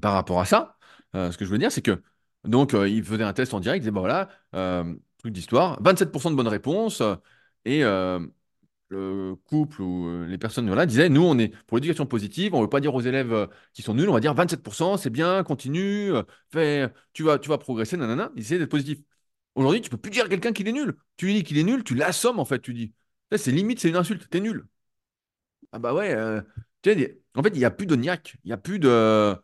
[0.00, 0.76] par rapport à ça,
[1.14, 2.02] euh, ce que je veux dire, c'est que
[2.46, 5.78] donc euh, il faisait un test en direct, il disait bah voilà, euh, truc d'histoire,
[5.82, 7.02] 27% de bonnes réponses,
[7.64, 7.82] et
[8.88, 12.62] le couple ou les personnes voilà, disaient nous on est pour l'éducation positive, on ne
[12.64, 16.12] veut pas dire aux élèves qui sont nuls, on va dire 27%, c'est bien, continue,
[17.12, 19.00] tu vas, tu vas progresser, nanana, ils d'être positifs.
[19.56, 20.96] Aujourd'hui, tu peux plus dire à quelqu'un qu'il est nul.
[21.16, 22.92] Tu lui dis qu'il est nul, tu l'assommes en fait, tu dis.
[23.36, 24.66] C'est limite, c'est une insulte, t'es nul.
[25.72, 26.14] Ah bah ouais,
[26.82, 29.36] tu sais, en fait, il n'y a plus de niaque, il n'y a plus de.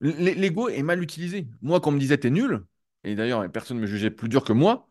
[0.00, 1.48] L'ego est mal utilisé.
[1.62, 2.64] Moi, quand on me disait t'es nul,
[3.04, 4.88] et d'ailleurs, personne ne me jugeait plus dur que moi,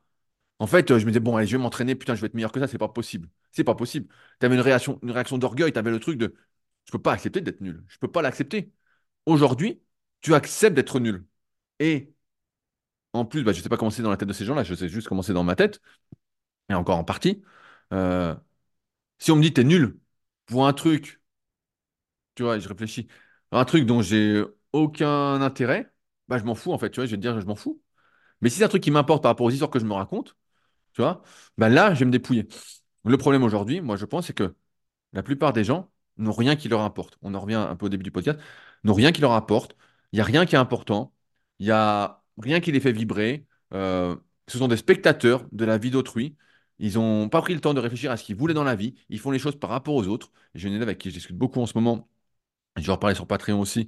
[0.59, 2.51] en fait, je me disais, bon, allez, je vais m'entraîner, putain, je vais être meilleur
[2.51, 3.29] que ça, c'est pas possible.
[3.51, 4.07] C'est pas possible.
[4.39, 6.35] Tu avais une réaction, une réaction d'orgueil, tu avais le truc de,
[6.85, 7.83] je peux pas accepter d'être nul.
[7.87, 8.71] Je peux pas l'accepter.
[9.25, 9.81] Aujourd'hui,
[10.21, 11.25] tu acceptes d'être nul.
[11.79, 12.13] Et
[13.13, 14.75] en plus, bah, je sais pas comment c'est dans la tête de ces gens-là, je
[14.75, 15.81] sais juste comment c'est dans ma tête,
[16.69, 17.43] et encore en partie.
[17.93, 18.35] Euh,
[19.19, 19.99] Si on me dit t'es nul
[20.47, 21.21] pour un truc,
[22.35, 23.07] tu vois, je réfléchis,
[23.51, 24.43] un truc dont j'ai
[24.75, 25.91] aucun intérêt,
[26.27, 27.81] bah je m'en fous en fait, tu je vais te dire je m'en fous.
[28.41, 30.37] Mais si c'est un truc qui m'importe par rapport aux histoires que je me raconte,
[30.93, 31.23] tu vois,
[31.57, 32.47] bah là, je vais me dépouiller.
[33.05, 34.55] Le problème aujourd'hui, moi, je pense, c'est que
[35.13, 37.17] la plupart des gens n'ont rien qui leur importe.
[37.21, 38.39] On en revient un peu au début du podcast,
[38.83, 39.75] n'ont rien qui leur importe.
[40.11, 41.13] Il n'y a rien qui est important.
[41.59, 43.47] Il n'y a rien qui les fait vibrer.
[43.73, 44.15] Euh,
[44.47, 46.37] ce sont des spectateurs de la vie d'autrui.
[46.79, 48.95] Ils n'ont pas pris le temps de réfléchir à ce qu'ils voulaient dans la vie.
[49.09, 50.31] Ils font les choses par rapport aux autres.
[50.55, 52.09] J'ai une élève avec qui je discute beaucoup en ce moment.
[52.77, 53.87] Je vais en reparler sur Patreon aussi,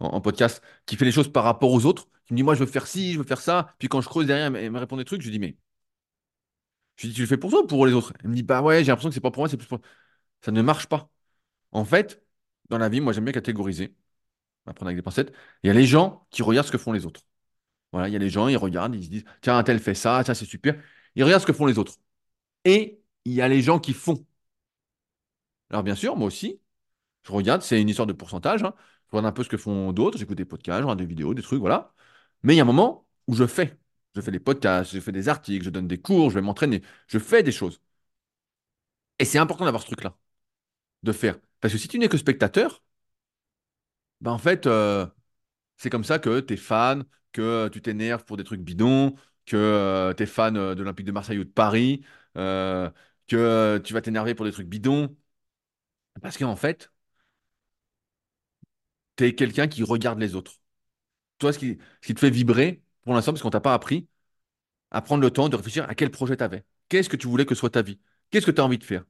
[0.00, 2.08] en, podcast, qui fait les choses par rapport aux autres.
[2.26, 3.74] Qui me dit, moi, je veux faire ci, je veux faire ça.
[3.78, 5.22] Puis quand je creuse derrière, elle me répond des trucs.
[5.22, 5.56] Je lui dis, mais
[6.96, 8.12] je lui dis, tu le fais pour toi ou pour les autres?
[8.22, 9.80] Elle me dit, bah ouais, j'ai l'impression que c'est pas pour moi, c'est plus pour.
[10.42, 11.10] Ça ne marche pas.
[11.72, 12.22] En fait,
[12.70, 13.96] dans la vie, moi, j'aime bien catégoriser,
[14.66, 15.32] apprendre avec des pincettes.
[15.64, 17.22] Il y a les gens qui regardent ce que font les autres.
[17.92, 19.94] Voilà, il y a les gens, ils regardent, ils se disent, tiens, un tel fait
[19.94, 20.80] ça, ça c'est super.
[21.16, 21.94] Ils regardent ce que font les autres.
[22.64, 24.26] Et il y a les gens qui font.
[25.70, 26.60] Alors bien sûr, moi aussi,
[27.24, 28.62] je regarde, c'est une histoire de pourcentage.
[28.64, 28.74] hein.
[29.10, 31.34] Je regarde un peu ce que font d'autres, j'écoute des podcasts, je regarde des vidéos,
[31.34, 31.92] des trucs, voilà.
[32.42, 33.76] Mais il y a un moment où je fais.
[34.14, 36.82] Je fais des podcasts, je fais des articles, je donne des cours, je vais m'entraîner,
[37.06, 37.80] je fais des choses.
[39.20, 40.16] Et c'est important d'avoir ce truc-là,
[41.04, 41.38] de faire.
[41.60, 42.82] Parce que si tu n'es que spectateur,
[44.20, 45.06] ben en fait, euh,
[45.78, 49.14] c'est comme ça que tu es fan, que tu t'énerves pour des trucs bidons,
[49.46, 52.04] que tu es fan euh, de l'Olympique de Marseille ou de Paris,
[52.36, 52.90] euh,
[53.28, 55.16] que euh, tu vas t'énerver pour des trucs bidons.
[56.22, 56.90] Parce qu'en fait,
[59.18, 60.60] tu es quelqu'un qui regarde les autres.
[61.38, 64.08] Toi, ce qui, te fait vibrer, pour l'instant, parce qu'on t'a pas appris
[64.90, 66.64] à prendre le temps de réfléchir à quel projet tu avais.
[66.88, 68.00] Qu'est-ce que tu voulais que soit ta vie?
[68.30, 69.04] Qu'est-ce que tu as envie de faire?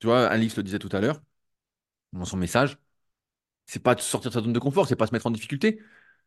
[0.00, 1.22] Tu vois, Alice le disait tout à l'heure,
[2.12, 2.78] dans son message,
[3.66, 5.80] c'est pas de sortir de sa zone de confort, c'est pas se mettre en difficulté,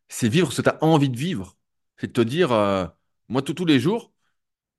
[0.10, 1.58] c'est vivre ce que tu as envie de vivre.
[1.98, 2.88] C'est de te dire, euh,
[3.30, 4.14] moi, tous les jours,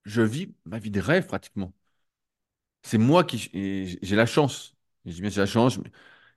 [0.04, 1.74] je vis ma vie de rêve pratiquement.
[2.82, 3.50] C'est moi qui.
[4.02, 4.76] J'ai la chance.
[5.04, 5.78] Je dis bien, j'ai la chance.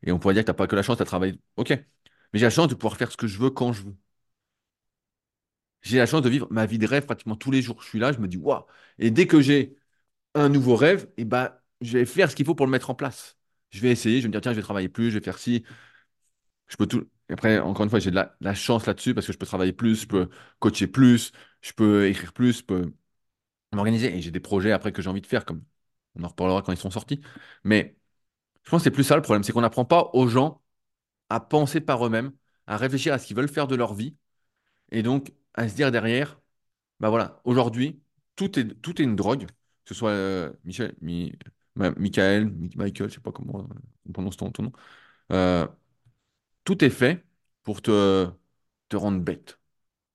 [0.03, 1.39] Et on pourrait dire que tu n'as pas que la chance, tu as travaillé.
[1.57, 1.69] Ok.
[1.71, 3.95] Mais j'ai la chance de pouvoir faire ce que je veux quand je veux.
[5.81, 7.81] J'ai la chance de vivre ma vie de rêve pratiquement tous les jours.
[7.81, 8.63] Je suis là, je me dis, waouh.
[8.97, 9.75] Et dès que j'ai
[10.35, 12.95] un nouveau rêve, et ben, je vais faire ce qu'il faut pour le mettre en
[12.95, 13.37] place.
[13.71, 15.39] Je vais essayer, je vais me dire, tiens, je vais travailler plus, je vais faire
[15.39, 15.65] ci.
[16.67, 17.09] Je peux tout.
[17.29, 19.73] Après, encore une fois, j'ai de la, la chance là-dessus parce que je peux travailler
[19.73, 20.29] plus, je peux
[20.59, 21.31] coacher plus,
[21.61, 22.93] je peux écrire plus, je peux
[23.73, 24.15] m'organiser.
[24.17, 25.63] Et j'ai des projets après que j'ai envie de faire, comme
[26.15, 27.21] on en reparlera quand ils seront sortis.
[27.65, 27.97] Mais
[28.66, 30.62] je pense que c'est plus ça le problème, c'est qu'on n'apprend pas aux gens
[31.30, 32.32] à penser par eux-mêmes,
[32.68, 34.16] à réfléchir à ce qu'ils veulent faire de leur vie,
[34.91, 36.39] et donc à se dire derrière,
[36.99, 38.01] bah voilà, aujourd'hui,
[38.36, 39.51] tout est, tout est une drogue, que
[39.86, 40.95] ce soit euh, Michel,
[41.76, 43.74] Michael, Mi- Michael, je sais pas comment euh,
[44.10, 44.72] on prononce ton, ton nom,
[45.34, 45.68] Euh,
[46.64, 47.24] tout est fait
[47.64, 48.28] pour te,
[48.89, 49.60] te rendre bête.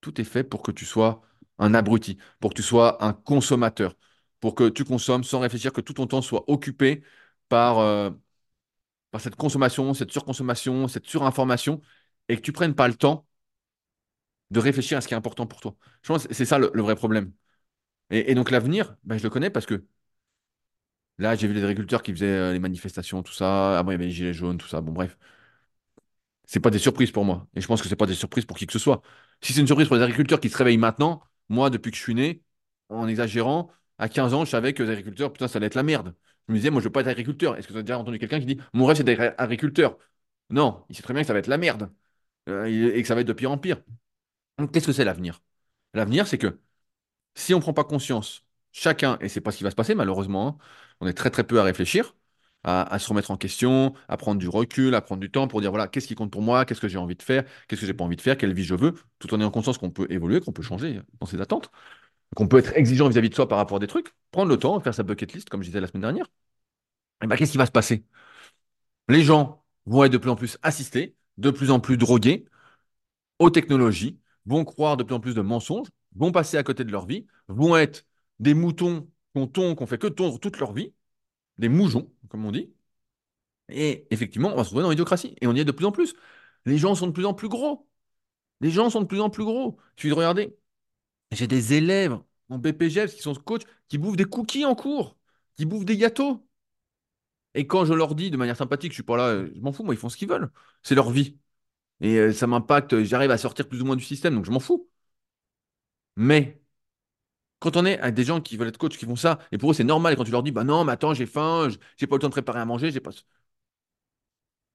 [0.00, 1.22] Tout est fait pour que tu sois
[1.58, 3.96] un abruti, pour que tu sois un consommateur,
[4.40, 7.04] pour que tu consommes sans réfléchir, que tout ton temps soit occupé
[7.48, 7.78] par,
[9.14, 11.80] par cette consommation, cette surconsommation, cette surinformation,
[12.28, 13.26] et que tu prennes pas le temps
[14.50, 15.76] de réfléchir à ce qui est important pour toi.
[16.02, 17.32] Je pense que c'est ça le, vrai problème.
[18.10, 19.86] Et, et donc l'avenir, ben, je le connais parce que
[21.18, 23.78] là, j'ai vu les agriculteurs qui faisaient euh, les manifestations, tout ça.
[23.78, 24.80] Avant, il y avait les gilets jaunes, tout ça.
[24.80, 25.16] Bon, bref,
[26.46, 27.46] c'est pas des surprises pour moi.
[27.54, 29.02] Et je pense que c'est pas des surprises pour qui que ce soit.
[29.40, 32.02] Si c'est une surprise pour les agriculteurs qui se réveillent maintenant, moi, depuis que je
[32.02, 32.42] suis né,
[32.88, 35.82] en exagérant, à 15 ans, je savais que les agriculteurs, putain, ça allait être la
[35.84, 36.14] merde.
[36.48, 37.56] Je me disais, moi, je veux pas être agriculteur.
[37.56, 39.96] Est-ce que tu as déjà entendu quelqu'un qui dit, mon rêve, c'est d'être agriculteur?
[40.50, 41.90] Non, il sait très bien que ça va être la merde.
[42.50, 43.82] euh, et que ça va être de pire en pire.
[44.72, 45.42] Qu'est-ce que c'est l'avenir?
[45.94, 46.60] L'avenir, c'est que
[47.34, 49.94] si on ne prend pas conscience, chacun, et c'est pas ce qui va se passer
[49.94, 50.58] malheureusement, hein,
[51.00, 52.16] on est très très peu à réfléchir,
[52.64, 55.60] à, à se remettre en question, à prendre du recul, à prendre du temps pour
[55.62, 57.86] dire voilà, qu'est-ce qui compte pour moi, qu'est-ce que j'ai envie de faire, qu'est-ce que
[57.88, 60.06] j'ai pas envie de faire, quelle vie je veux, tout en ayant conscience qu'on peut
[60.10, 61.70] évoluer, qu'on peut changer dans ses attentes,
[62.34, 64.80] qu'on peut être exigeant vis-à-vis de soi par rapport à des trucs, prendre le temps,
[64.80, 66.26] faire sa bucket list, comme je disais la semaine dernière.
[67.22, 68.04] Et ben, qu'est-ce qui va se passer?
[69.08, 72.46] Les gens vont être de plus en plus assistés, de plus en plus drogués,
[73.38, 76.92] aux technologies, vont croire de plus en plus de mensonges, vont passer à côté de
[76.92, 78.06] leur vie, vont être
[78.40, 80.92] des moutons qu'on tond, qu'on fait que tondre toute leur vie,
[81.58, 82.72] des moujons, comme on dit.
[83.68, 85.36] Et effectivement, on va se retrouver dans l'idiocratie.
[85.40, 86.14] Et on y est de plus en plus.
[86.66, 87.88] Les gens sont de plus en plus gros.
[88.60, 89.78] Les gens sont de plus en plus gros.
[89.96, 90.56] Il suffit de regarder.
[91.34, 92.18] J'ai des élèves
[92.48, 95.16] en BPGEPS qui sont coachs, qui bouffent des cookies en cours,
[95.56, 96.46] qui bouffent des gâteaux.
[97.54, 99.84] Et quand je leur dis de manière sympathique, je suis pas là, je m'en fous,
[99.84, 100.50] moi, ils font ce qu'ils veulent.
[100.82, 101.38] C'est leur vie.
[102.00, 104.60] Et euh, ça m'impacte, j'arrive à sortir plus ou moins du système, donc je m'en
[104.60, 104.90] fous.
[106.16, 106.60] Mais
[107.60, 109.70] Quand on est avec des gens qui veulent être coach, qui font ça, et pour
[109.70, 112.06] eux c'est normal, et quand tu leur dis, bah non, mais attends, j'ai faim, j'ai
[112.06, 113.10] pas le temps de préparer à manger, j'ai pas.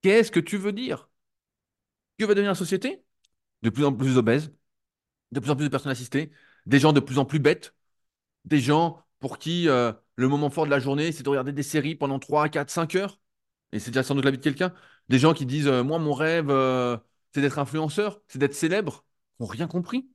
[0.02, 1.08] Qu'est-ce que tu veux dire?
[2.18, 3.04] Que va devenir la société?
[3.64, 4.54] De plus en plus obèses,
[5.34, 6.32] de plus en plus de personnes assistées,
[6.70, 7.76] des gens de plus en plus bêtes,
[8.46, 11.64] des gens pour qui euh, le moment fort de la journée, c'est de regarder des
[11.64, 13.20] séries pendant 3, 4, 5 heures.
[13.74, 14.74] Et c'est déjà sans doute la vie de quelqu'un.
[15.10, 16.98] Des gens qui disent, euh, moi, mon rêve, euh,
[17.34, 19.06] c'est d'être influenceur, c'est d'être célèbre,
[19.38, 20.10] qui n'ont rien compris,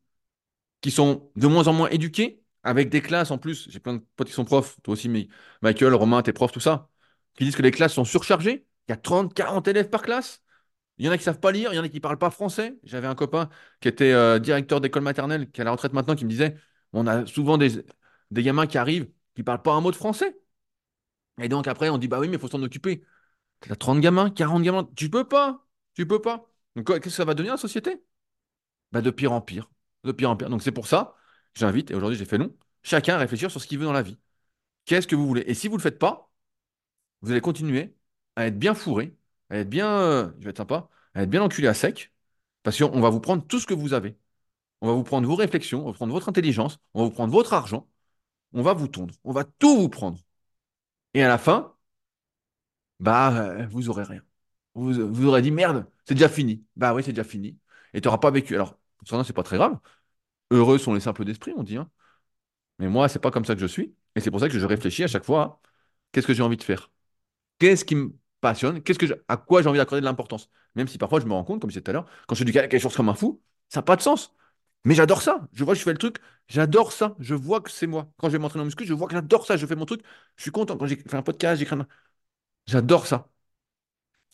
[0.82, 3.68] qui sont de moins en moins éduqués, avec des classes en plus.
[3.70, 5.28] J'ai plein de potes qui sont profs, toi aussi, mais
[5.62, 6.90] Michael, Romain, t'es prof, tout ça,
[7.36, 8.66] qui disent que les classes sont surchargées.
[8.88, 10.43] Il y a 30, 40 élèves par classe.
[10.98, 12.30] Il y en a qui savent pas lire, il y en a qui parlent pas
[12.30, 12.78] français.
[12.84, 13.48] J'avais un copain
[13.80, 16.56] qui était euh, directeur d'école maternelle, qui est à la retraite maintenant, qui me disait,
[16.92, 17.84] on a souvent des,
[18.32, 20.36] gamins qui arrivent, qui parlent pas un mot de français.
[21.40, 23.04] Et donc après, on dit, bah oui, mais il faut s'en occuper.
[23.60, 26.46] Tu as 30 gamins, 40 gamins, tu peux pas, tu peux pas.
[26.76, 28.02] Donc qu'est-ce que ça va devenir la société?
[28.92, 29.70] Bah de pire en pire,
[30.04, 30.50] de pire en pire.
[30.50, 31.16] Donc c'est pour ça,
[31.54, 34.02] j'invite, et aujourd'hui j'ai fait long, chacun à réfléchir sur ce qu'il veut dans la
[34.02, 34.18] vie.
[34.86, 35.44] Qu'est-ce que vous voulez?
[35.46, 36.32] Et si vous ne le faites pas,
[37.22, 37.96] vous allez continuer
[38.36, 39.16] à être bien fourré,
[39.54, 40.88] à être bien, euh, je vais être sympa,
[41.28, 42.12] bien enculé à sec,
[42.62, 44.18] parce qu'on va vous prendre tout ce que vous avez.
[44.82, 47.32] On va vous prendre vos réflexions, on va prendre votre intelligence, on va vous prendre
[47.32, 47.88] votre argent,
[48.54, 50.18] on va vous tondre, on va tout vous prendre.
[51.14, 51.74] Et à la fin,
[53.00, 54.22] bah, euh, vous aurez rien.
[54.74, 56.64] Vous, vous aurez dit merde, c'est déjà fini.
[56.76, 57.58] Bah oui, c'est déjà fini.
[57.94, 58.54] Et tu n'auras pas vécu.
[58.54, 59.78] Alors, certains, c'est pas très grave.
[60.50, 61.76] Heureux sont les simples d'esprit, on dit.
[61.78, 61.90] hein.
[62.80, 63.94] Mais moi, c'est pas comme ça que je suis.
[64.16, 65.60] Et c'est pour ça que je réfléchis à chaque fois
[66.12, 66.90] qu'est-ce que j'ai envie de faire?
[67.58, 68.82] Qu'est-ce qui me passionne?
[68.82, 70.50] Qu'est-ce que je- à quoi j'ai envie d'accorder de l'importance?
[70.76, 72.52] Même si parfois je me rends compte, comme je tout à l'heure, quand je fais
[72.52, 74.34] quelque chose comme un fou, ça n'a pas de sens.
[74.84, 75.48] Mais j'adore ça.
[75.52, 76.18] Je vois que je fais le truc,
[76.48, 77.16] j'adore ça.
[77.20, 78.10] Je vois que c'est moi.
[78.18, 79.56] Quand je vais m'entraîner en muscu, je vois que j'adore ça.
[79.56, 80.02] Je fais mon truc.
[80.36, 80.76] Je suis content.
[80.76, 81.86] Quand j'ai fait un podcast, j'écris un...
[82.68, 83.30] J'adore ça.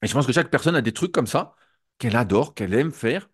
[0.02, 1.54] Et je pense que chaque personne a des trucs comme ça
[1.98, 3.28] qu'elle adore, qu'elle aime faire.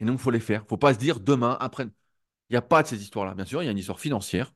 [0.00, 0.62] Et donc, faut les faire.
[0.62, 1.84] Il ne faut pas se dire demain, après.
[1.84, 3.34] Il n'y a pas de ces histoires-là.
[3.34, 4.54] Bien sûr, il y a une histoire financière.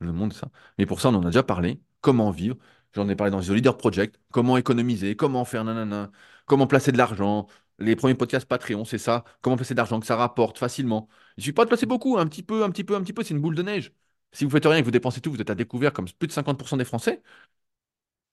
[0.00, 0.50] Le monde, ça.
[0.78, 1.82] Mais pour ça, on en a déjà parlé.
[2.02, 2.56] Comment vivre?
[2.94, 4.20] J'en ai parlé dans The Leader Project.
[4.32, 5.16] Comment économiser?
[5.16, 6.10] Comment faire nanana?
[6.46, 7.46] Comment placer de l'argent?
[7.80, 9.24] Les premiers podcasts Patreon, c'est ça.
[9.40, 11.08] Comment placer de l'argent que ça rapporte facilement.
[11.36, 12.18] Il ne suffit pas de placer beaucoup.
[12.18, 13.24] Un petit peu, un petit peu, un petit peu.
[13.24, 13.92] C'est une boule de neige.
[14.32, 16.28] Si vous faites rien et que vous dépensez tout, vous êtes à découvert comme plus
[16.28, 17.22] de 50% des Français.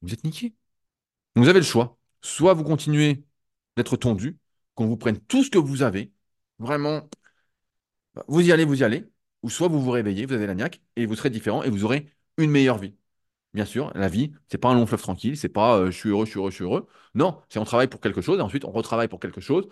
[0.02, 0.50] Vous êtes niqués.
[1.36, 1.98] Donc, vous avez le choix.
[2.22, 3.26] Soit vous continuez
[3.78, 4.40] d'être tondu,
[4.76, 6.14] qu'on vous prenne tout ce que vous avez,
[6.60, 7.10] vraiment,
[8.16, 9.06] bah, vous y allez, vous y allez,
[9.44, 11.84] ou soit vous vous réveillez, vous avez la niaque, et vous serez différent, et vous
[11.86, 12.08] aurez
[12.38, 12.96] une meilleure vie.
[13.54, 16.10] Bien sûr, la vie, c'est pas un long fleuve tranquille, c'est pas euh, je suis
[16.10, 16.88] heureux, je suis heureux, je suis heureux.
[17.16, 19.68] Non, c'est on travaille pour quelque chose, et ensuite on retravaille pour quelque chose,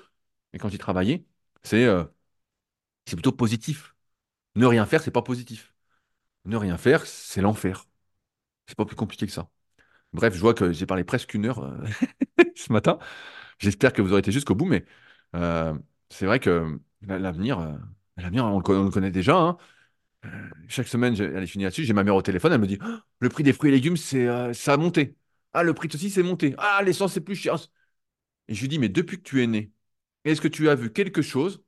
[0.53, 1.25] et quand y travailler,
[1.63, 2.03] c'est euh,
[3.05, 3.95] c'est plutôt positif.
[4.55, 5.73] Ne rien faire, c'est pas positif.
[6.45, 7.85] Ne rien faire, c'est l'enfer.
[8.67, 9.49] C'est pas plus compliqué que ça.
[10.13, 11.77] Bref, je vois que j'ai parlé presque une heure euh,
[12.55, 12.99] ce matin.
[13.59, 14.85] J'espère que vous aurez été jusqu'au bout, mais
[16.09, 17.59] c'est vrai que la- l'avenir,
[18.17, 19.37] l'avenir, on le connaît déjà.
[19.37, 19.57] hein.
[20.67, 21.83] Chaque semaine, j'ai- elle est finie là-dessus.
[21.85, 23.97] J'ai ma mère au téléphone, elle me dit Ah, le prix des fruits et légumes,
[23.97, 25.15] c'est, euh, ça a monté.
[25.53, 26.53] Ah, le prix de ceci, c'est monté.
[26.57, 27.55] Ah, l'essence, c'est plus cher.
[28.49, 29.71] Et je lui dis Mais depuis que tu es né,
[30.25, 31.63] est-ce que tu as vu quelque chose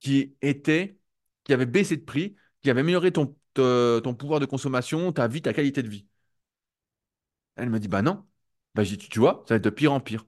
[0.00, 0.98] qui était,
[1.44, 3.34] qui avait baissé de prix, qui avait amélioré ton,
[4.18, 6.06] pouvoir de consommation, ta vie, ta qualité de vie?
[7.56, 8.24] Elle me dit Bah non.
[8.74, 10.24] Bah, j'ai dit, tu vois, ça va être de pire en pire.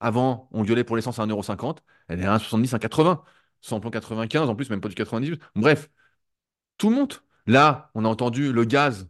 [0.00, 3.24] Avant, on gueulait pour l'essence à 1,50€, elle est à 1,70€, 1,80€.
[3.62, 5.42] Sans plan 95, en plus, même pas du 98.
[5.56, 5.90] Bref,
[6.80, 7.24] tout monte.
[7.46, 9.08] Là, on a entendu le gaz.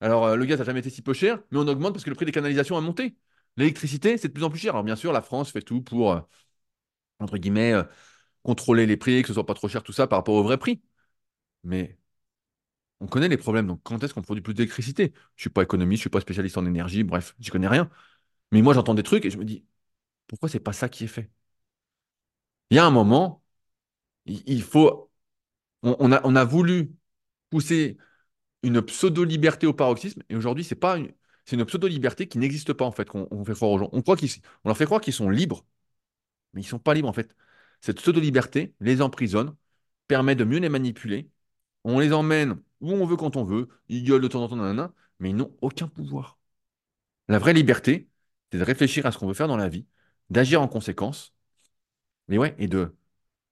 [0.00, 2.10] Alors, euh, le gaz n'a jamais été si peu cher, mais on augmente parce que
[2.10, 3.16] le prix des canalisations a monté.
[3.56, 4.74] L'électricité, c'est de plus en plus cher.
[4.74, 6.20] Alors, bien sûr, la France fait tout pour, euh,
[7.18, 7.84] entre guillemets, euh,
[8.42, 10.58] contrôler les prix, que ce soit pas trop cher, tout ça, par rapport au vrai
[10.58, 10.82] prix.
[11.64, 11.98] Mais
[13.00, 13.66] on connaît les problèmes.
[13.66, 15.12] Donc, quand est-ce qu'on produit plus d'électricité?
[15.36, 17.90] Je suis pas économiste, je suis pas spécialiste en énergie, bref, j'y connais rien.
[18.52, 19.64] Mais moi, j'entends des trucs et je me dis,
[20.28, 21.30] pourquoi c'est pas ça qui est fait?
[22.70, 23.42] Il y a un moment,
[24.26, 25.10] il faut.
[25.82, 26.96] On a voulu
[27.50, 27.98] pousser
[28.62, 31.12] une pseudo-liberté au paroxysme, et aujourd'hui, c'est pas une,
[31.66, 33.90] pseudo-liberté qui n'existe pas, en fait, qu'on on fait croire aux gens.
[33.92, 34.16] On croit
[34.64, 35.64] leur fait croire qu'ils sont libres,
[36.54, 37.36] mais ils sont pas libres, en fait.
[37.80, 39.54] Cette pseudo-liberté les emprisonne,
[40.08, 41.30] permet de mieux les manipuler.
[41.84, 44.56] On les emmène où on veut quand on veut, ils gueulent de temps en temps,
[44.56, 46.38] nanana, mais ils n'ont aucun pouvoir.
[47.28, 48.08] La vraie liberté,
[48.52, 49.86] c'est de réfléchir à ce qu'on veut faire dans la vie,
[50.30, 51.34] d'agir en conséquence,
[52.28, 52.94] mais ouais, et de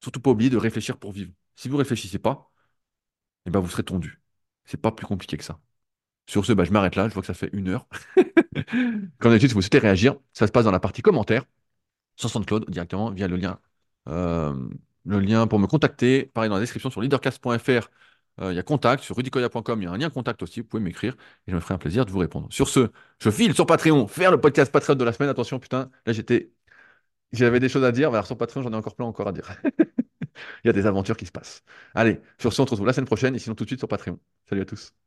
[0.02, 1.32] surtout pas oublier de réfléchir pour vivre.
[1.56, 2.50] Si vous réfléchissez pas,
[3.46, 4.20] eh ben vous serez tondu.
[4.64, 5.60] C'est pas plus compliqué que ça.
[6.28, 7.08] Sur ce, bah, je m'arrête là.
[7.08, 7.86] Je vois que ça fait une heure.
[9.18, 11.44] Comme d'habitude, si vous souhaitez réagir, ça se passe dans la partie commentaires
[12.16, 13.58] sur SoundCloud directement via le lien.
[14.08, 14.54] euh,
[15.06, 17.90] le lien pour me contacter, pareil dans la description sur leadercast.fr.
[18.40, 19.04] euh, Il y a contact.
[19.04, 20.60] Sur rudicoya.com, il y a un lien contact aussi.
[20.60, 21.14] Vous pouvez m'écrire
[21.46, 22.48] et je me ferai un plaisir de vous répondre.
[22.52, 22.90] Sur ce,
[23.20, 25.30] je file sur Patreon faire le podcast Patreon de la semaine.
[25.30, 26.52] Attention, putain, là j'étais.
[27.32, 29.32] J'avais des choses à dire, mais alors sur Patreon, j'en ai encore plein encore à
[29.32, 29.48] dire.
[30.64, 31.62] Il y a des aventures qui se passent.
[31.94, 33.88] Allez, sur ce, on se retrouve la semaine prochaine et sinon tout de suite sur
[33.88, 34.18] Patreon.
[34.48, 35.03] Salut à tous.